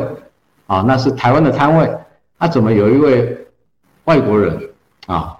[0.68, 1.89] 啊，那是台湾的摊位，
[2.38, 3.36] 那怎么有一位
[4.04, 4.56] 外国人
[5.08, 5.36] 啊？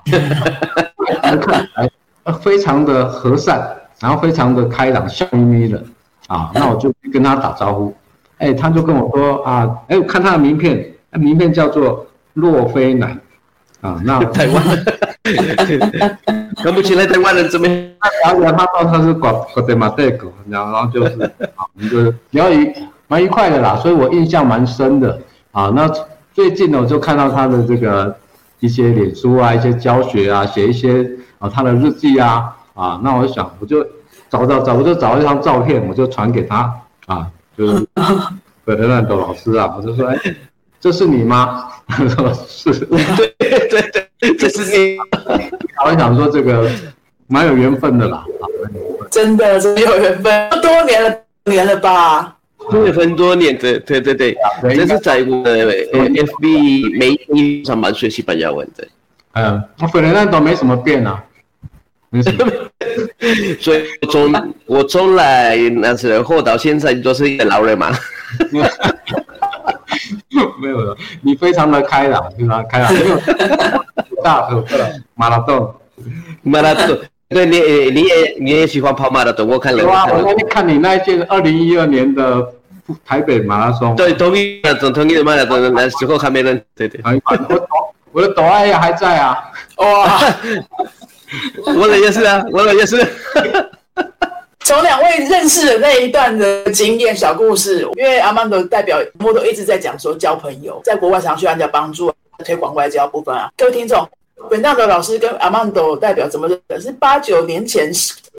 [1.42, 5.82] 看 来非常的和善，然后非常的开朗，笑眯眯的，
[6.28, 7.96] 啊，那我就跟他打招呼。
[8.38, 13.18] 哎，他就跟我说啊，哎，我看他的名片，名片叫做洛菲男，
[13.82, 14.64] 啊，那 台湾，
[16.64, 17.68] 看不起来台湾人怎么？
[18.24, 21.22] 然后他说他是广广德马代狗，然后就是，
[21.56, 22.72] 啊，我们就聊一
[23.08, 25.20] 蛮愉快的啦，所以我印象蛮深的
[25.52, 25.72] 啊。
[25.76, 25.90] 那
[26.34, 28.16] 最近呢，我就看到他的这个
[28.60, 33.86] 一些脸书啊，一些教学啊，写一些啊他的日记啊，啊，那我想我就
[34.30, 36.74] 找找找，我就找一张照片，我就传给他
[37.08, 37.28] 啊。
[37.58, 37.88] 就是
[38.66, 40.18] 本德兰朵老师啊，我就说，哎，
[40.78, 41.70] 这是你吗？
[41.88, 43.34] 他说是，对
[43.70, 44.98] 对对，这是你。
[45.86, 46.70] 我想说这个
[47.28, 48.26] 蛮有缘分的啦，
[49.10, 52.35] 真的真有缘分，多年了年了吧？
[52.72, 54.36] 对，很多年，对对对对，
[54.76, 58.88] 这是在我的 FB 媒体上班学西班牙文的。
[59.34, 61.24] 嗯，我本来那都没什么变啊。
[63.60, 64.34] 所以从
[64.66, 67.92] 我从来那时候到现在都是一个老人嘛。
[70.62, 72.94] 没有了，你非常的开朗，非常开朗。
[74.24, 74.64] 大头
[75.14, 75.76] 马拉松，
[76.44, 76.98] 马拉松，
[77.36, 77.60] 对，你
[77.92, 79.84] 你也你也喜欢跑马拉松，我看了。
[79.84, 82.42] 哇，我那天看你那一届二零一二年的
[83.06, 83.94] 台北马拉松。
[83.94, 86.64] 对，同一的总同一的马拉松，那时候还没人。
[86.74, 87.02] 对对。
[87.04, 87.70] 我
[88.14, 89.38] 我的抖爱呀还在啊。
[89.80, 90.18] 哇。
[91.76, 93.06] 我的也是啊，我的也是。
[94.62, 102.14] 从两位认识的那一段的经验小故事，因为阿曼德代表莫都一直在讲说交朋友，在国外常需要人家帮助，
[102.46, 103.50] 推广外交部分啊。
[103.58, 104.08] 各位听众，
[104.50, 106.82] 本纳德老师跟阿曼多代表怎么认识？
[106.88, 107.92] 是八九年前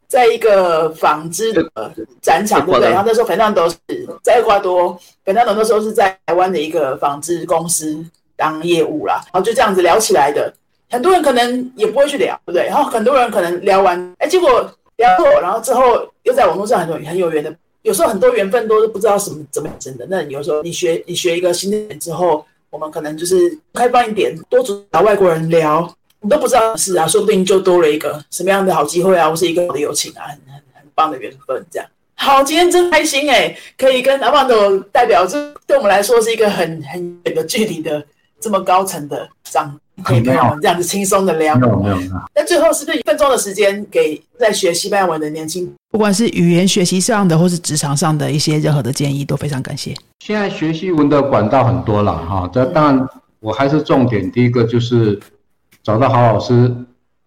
[0.07, 1.63] 在一个纺织的
[2.21, 2.89] 展场，对不对？
[2.89, 3.77] 然后那时候本纳多是
[4.23, 10.53] 在厄瓜多，本纳多那时候是在台湾的一个纺织公司当业务啦，然后就这样子聊起来的。
[10.89, 12.67] 很多人可能也不会去聊，对不对？
[12.67, 14.49] 然后很多人可能聊完，哎，结果
[14.95, 17.53] 聊过，然后之后又在网络上很多很有缘的。
[17.81, 20.05] 有时候很多缘分都是不知道什么怎么整的。
[20.09, 24.61] 那有时候你学你学一个新的之后，我们可能就是开放一点，多
[24.91, 25.91] 找外国人聊，
[26.21, 31.87] 你都不知道是啊，说不定就多了一个什么样的好机会啊，或是一个好的友情啊，很很很棒的缘分，这样。
[32.15, 38.03] 好，今天真开心哎，可以跟阿旺的代表，这对我们来说是一个很很远的距离的
[38.39, 41.55] 这么高层的长，可以跟我们这样子轻松的聊。
[41.55, 41.97] 没有没有。
[42.35, 49.93] 那最后是不是一分钟的时间给在学西班牙文的年轻，不管是语言学习上的，或是职场上的一些任何的建议，都非常感谢。
[50.19, 53.07] 现在学习文的管道很多了哈，这当然
[53.39, 55.19] 我还是重点，第一个就是
[55.83, 56.73] 找到好老师，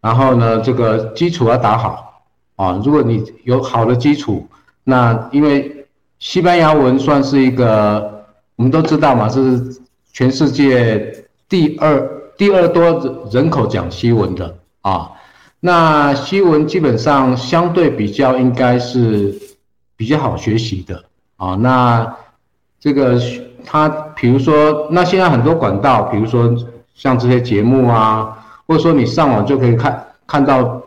[0.00, 2.22] 然后呢，这个基础要打好
[2.56, 2.80] 啊。
[2.84, 4.46] 如果你有好的基础。
[4.82, 5.86] 那因为
[6.18, 8.24] 西班牙文算是一个，
[8.56, 9.60] 我们都知道嘛，是
[10.12, 12.00] 全世界第二
[12.40, 15.10] 第二多人口讲西文的啊。
[15.60, 19.38] 那西文基本上相对比较应该是
[19.94, 21.04] 比较好学习的
[21.36, 21.54] 啊。
[21.56, 22.16] 那
[22.80, 23.20] 这个
[23.62, 26.50] 它，比如说，那现在很多管道，比如说
[26.94, 28.34] 像这些节目啊，
[28.66, 30.80] 或者说你上网就可以看看到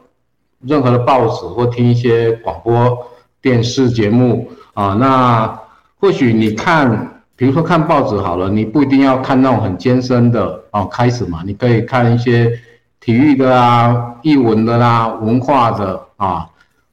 [0.62, 2.98] 任何的报纸或听一些广播。
[3.44, 5.60] 电视节目啊，那
[6.00, 10.86] 或许你看，比如说看报纸好了，你不一定要看那种很艰深的哦。
[10.92, 12.60] 开始嘛，你可以看一些
[13.00, 16.48] 体育的啦、译文的啦、文化的啊，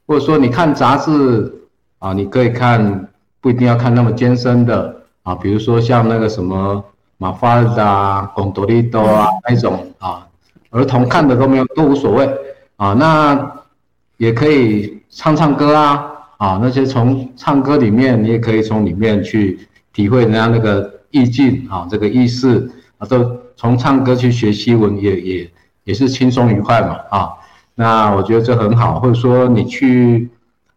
[0.07, 1.53] 或者说你看杂志
[1.99, 3.07] 啊，你可以看
[3.41, 6.83] 不一定要看那么艰深的啊，比如说像那个什么
[7.17, 10.25] 马法尔啊、贡多利多啊那种啊，
[10.71, 12.27] 儿童看的都没有都无所谓
[12.77, 13.51] 啊，那
[14.17, 16.07] 也可以唱唱歌啊。
[16.41, 19.59] 啊，那些从唱歌里面，你也可以从里面去
[19.93, 22.67] 体会人家那个意境啊，这个意思
[22.97, 23.23] 啊，都
[23.61, 25.51] 从唱歌去学西文，也也
[25.83, 27.29] 也是轻松愉快嘛啊。
[27.75, 30.27] 那我觉得这很好，或者说你去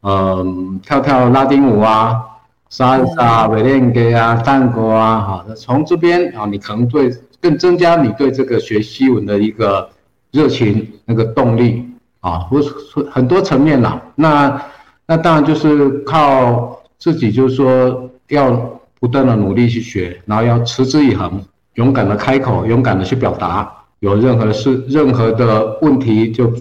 [0.03, 2.20] 嗯跳跳拉丁舞啊，
[2.68, 7.11] 莎莎、维练歌啊、探戈啊，哈，从这边啊，你可能对
[7.41, 9.89] 更增加你对这个学西文的一个
[10.30, 11.89] 热情、那个动力
[12.20, 14.62] 啊，或说很多层面啦，那。
[15.07, 18.51] 那当然就是靠自己，就是说要
[18.99, 23.70] 不断的努力去学，然后要持之以恒，勇敢的开口，勇敢的去表达。
[24.00, 26.52] 有任何事、任何的问题就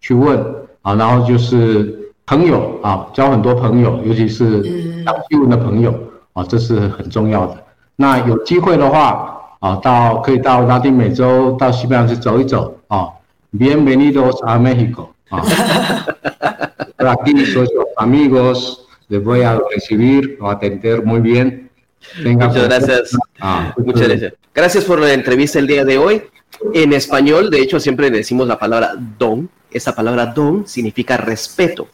[0.00, 0.38] 去问
[0.82, 4.62] 啊，然后就是朋友啊，交很多朋友，尤其是
[5.04, 5.92] 讲英文的朋友
[6.32, 7.56] 啊，这是很重要的。
[7.96, 13.08] 那有机会的话啊，到可以到拉丁美洲，到西班牙去走一走啊。
[13.56, 15.42] Bienvenidos a México 啊。
[16.98, 21.65] aquí soy sus amigos, les voy a recibir o atender muy bien.
[22.24, 23.16] Muchas gracias.
[23.40, 24.34] Ah, muchas gracias.
[24.54, 26.22] Gracias por la entrevista el día de hoy.
[26.72, 29.48] En español, de hecho, siempre decimos la palabra don.
[29.70, 31.88] Esa palabra don significa respeto.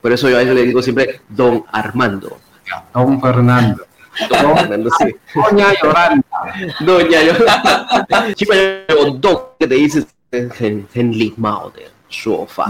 [0.00, 2.38] Por eso yo a ellos le digo siempre don Armando.
[2.92, 3.84] Don Fernando.
[4.28, 5.14] Don Fernando, sí.
[5.34, 6.24] Doña Yolanda.
[6.80, 8.02] Doña Yolanda.
[9.18, 11.72] don, que te dices en, en limao
[12.08, 12.66] de Sofa.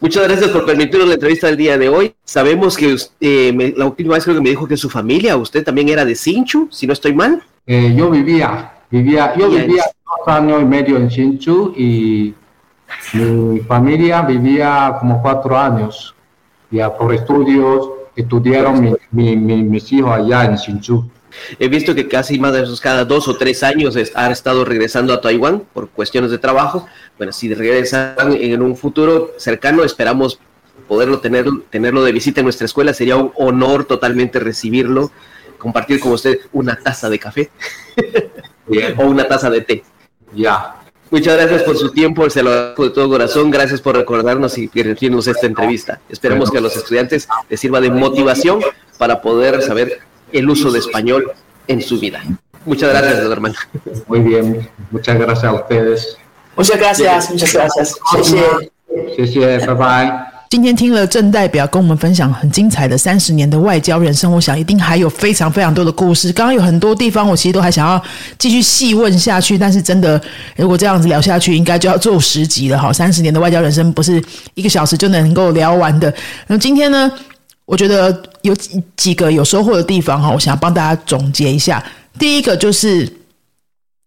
[0.00, 2.14] Muchas gracias por permitirnos la entrevista del día de hoy.
[2.24, 5.88] Sabemos que eh, la última vez creo que me dijo que su familia, usted también
[5.88, 7.42] era de Sinchu, si no estoy mal.
[7.66, 12.34] Eh, yo vivía, vivía, yo vivía dos años y medio en Sinchu y
[13.14, 16.14] mi familia vivía como cuatro años.
[16.70, 21.04] Ya por estudios, estudiaron mis hijos allá en Sinchu.
[21.58, 25.12] He visto que casi más de esos cada dos o tres años han estado regresando
[25.12, 26.86] a Taiwán por cuestiones de trabajo.
[27.18, 30.38] Bueno, si regresan en un futuro cercano, esperamos
[30.88, 32.94] poderlo tener, tenerlo de visita en nuestra escuela.
[32.94, 35.10] Sería un honor totalmente recibirlo,
[35.58, 37.50] compartir con usted una taza de café
[38.96, 39.84] o una taza de té.
[40.34, 40.76] Ya.
[41.10, 43.50] Muchas gracias por su tiempo, se lo agradezco de todo corazón.
[43.50, 46.00] Gracias por recordarnos y permitirnos esta entrevista.
[46.08, 48.60] Esperemos que a los estudiantes les sirva de motivación
[48.96, 50.00] para poder saber
[50.32, 51.32] el uso de español
[51.66, 52.20] en su vida.
[52.64, 53.54] Muchas gracias, hermano.
[54.06, 56.16] Muy bien, muchas gracias a ustedes.
[56.56, 57.94] Muchas gracias, muchas gracias.
[58.12, 58.36] 谢谢，
[59.16, 60.28] 谢谢，拜拜。
[60.48, 66.30] 今天听了郑代表跟我们分享很精彩的三十年的外交人生，我想一定还有非常非常多的故事。
[66.30, 68.00] 刚刚有很多地方，我其实都还想要
[68.38, 70.20] 继续细问下去，但是真的，
[70.56, 72.92] 如果这样子聊下去，应该就要做十集了哈。
[72.92, 74.22] 三十年的外交人生不是
[74.52, 76.12] 一个小时就能够聊完的。
[76.46, 77.10] 那今天呢？
[77.72, 81.82] 我觉得有几几个有收获的地方哈，我想要帮大家总结一下。
[82.18, 83.10] 第一个就是，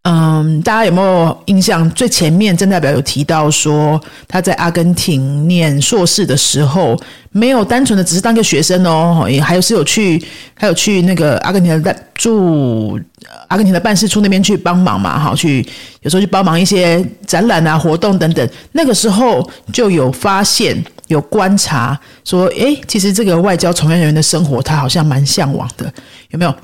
[0.03, 1.89] 嗯，大家有没有印象？
[1.89, 6.95] 最前面郑代表有提到说，他在阿根廷念硕士的时候，
[7.31, 12.99] 没有单纯的只是当个学生哦，也还是有去，还有去那个阿根廷的驻
[13.47, 15.67] 阿根廷的办事处那边去帮忙嘛，哈，去
[16.01, 18.47] 有时候去帮忙一些展览啊、活动等等。
[18.73, 20.85] 那个时候就有发现。
[21.07, 25.93] 有观察说，哎，其实这个外交从业人员的生活，他好像蛮向往的，
[26.29, 26.55] 有没有？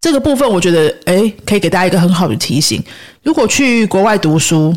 [0.00, 2.80] 这个部分，我觉得哎，可以给大家一个很好的提醒：
[3.22, 4.72] 如果去国外读书，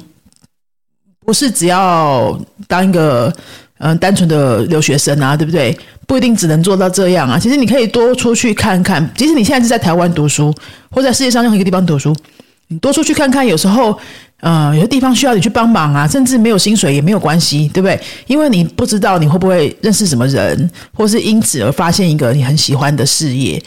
[1.23, 2.35] 不是只要
[2.67, 3.31] 当一个
[3.77, 5.77] 嗯单纯的留学生啊，对不对？
[6.07, 7.37] 不一定只能做到这样啊。
[7.39, 10.53] 其实你可以多出去看看，即使你现在是在台湾读书，
[10.89, 12.13] 或在世界上任何一个地方读书，
[12.71, 13.95] 你多出去看看，有时候。
[14.41, 18.01] 呃，有些地方需要你去帮忙啊，甚至没有薪水也没有关系，对不对？
[18.25, 23.61] 因为你不知道你会不会认识什么人，或是因此而发现一个你很喜欢的事业。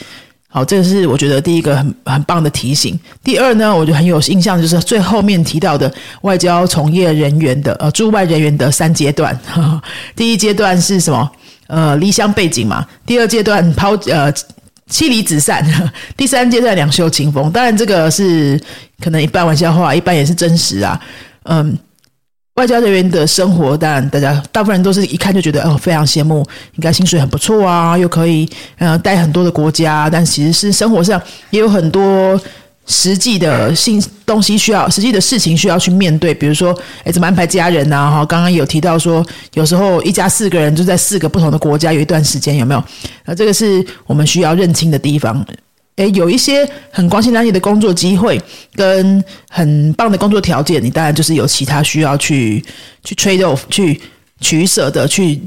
[0.49, 2.99] 好，这个是我觉得第一个很很棒的提醒。
[3.23, 5.89] 第二呢，我觉得很有印象，就是最后面提到的
[6.23, 9.39] 外交从业人员的呃驻外人员的三阶段。
[10.17, 11.31] 第一阶段是什么？
[11.69, 12.85] 呃，离乡背景嘛。
[13.07, 14.35] 第二阶段抛呃。
[14.89, 15.65] 妻离子散，
[16.17, 17.51] 第三阶段两袖清风。
[17.51, 18.61] 当然，这个是
[19.03, 21.01] 可能一半玩笑话，一半也是真实啊。
[21.45, 21.77] 嗯，
[22.55, 31.21] 外交人员的生活，当然大家大部分人都是一看就觉得哦，非常羡慕，应该薪水很不错啊，又可以嗯带很多的国家，但其实是生活上
[31.51, 32.41] 也有很多。
[32.87, 38.11] 实际的信东西需要，实际的事情需要去面对，比如说，哎，怎么安排家人呐？
[38.11, 39.25] 哈，刚刚有提到说，
[39.55, 42.85] 有时候一家四个人就在四个不同的国家有一段时间，有没有？
[43.25, 45.45] 那这个是我们需要认清的地方。
[45.97, 48.39] 哎，有一些很光鲜亮丽的工作机会
[48.75, 52.63] 跟很棒的工作条件，你当然就是有其他需要去
[53.03, 54.01] 去 trade off 去
[54.41, 55.41] 取舍的，去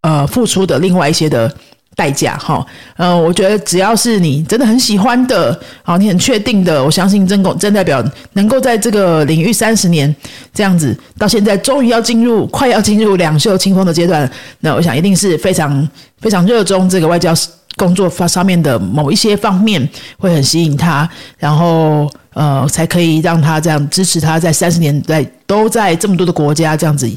[0.00, 1.54] 呃付出的另外一些的。
[1.96, 2.64] 代价哈，
[2.98, 10.14] 嗯，我觉得只要是你真的很喜欢的，好，你很确定的，我相信真公真代表能够在这个领域三十年
[10.52, 14.30] 这样子，到现在终于要进入快要进入两袖清风的阶段，
[14.60, 15.88] 那我想一定是非常
[16.20, 17.32] 非常热衷这个外交
[17.76, 19.88] 工作方上面的某一些方面
[20.18, 27.10] 会很吸引他，然后呃才可以让他这样支持他在三十年在都在这么多的国家这样子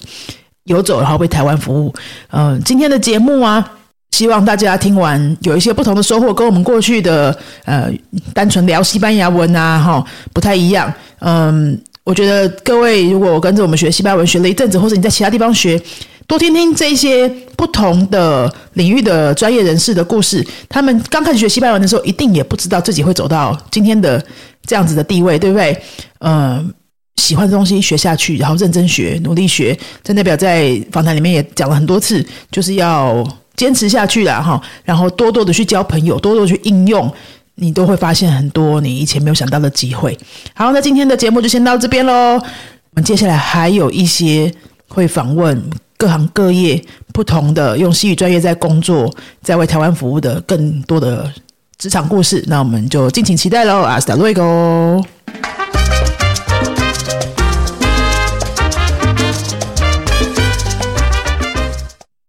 [0.64, 1.94] 游走，然后为台湾服务。
[2.32, 3.74] 嗯，今天的节目啊。
[4.12, 7.90] 希望大家听完有一些不同的收获，跟我们过去的呃
[8.34, 10.92] 单纯聊西班牙文啊，哈不太一样。
[11.20, 15.82] 嗯，我觉得各位如果跟着我们学西班牙文学了一阵子，或者你在其他地方学，
[16.28, 20.46] 多听听这些不同的领域的专业人士的故事。
[20.68, 24.22] 他们刚开始学西班牙文的时候，一定也不知道自己会走到今天的
[24.66, 25.82] 这样子的地位，对不对？
[26.20, 26.74] 嗯，
[27.18, 29.78] 喜欢的东西学下去，然后认真学，努力学。
[30.04, 33.26] 真代表在访谈里面也讲了很多次，就是要。
[33.60, 37.12] 坚持下去了哈，然后多多的去交朋友，多多去应用，
[37.56, 40.18] 你都会发现很多你以前没有想到的机会。
[40.54, 42.14] 好，那今天的节目就先到这边喽。
[42.36, 44.50] 我们接下来还有一些
[44.88, 45.62] 会访问
[45.98, 46.82] 各行各业
[47.12, 51.30] 不同的用西语专业在工作，在为台湾服务的更多的
[51.78, 53.82] 职场故事，那我们就敬请期待喽。
[53.82, 55.04] 阿斯达瑞哥。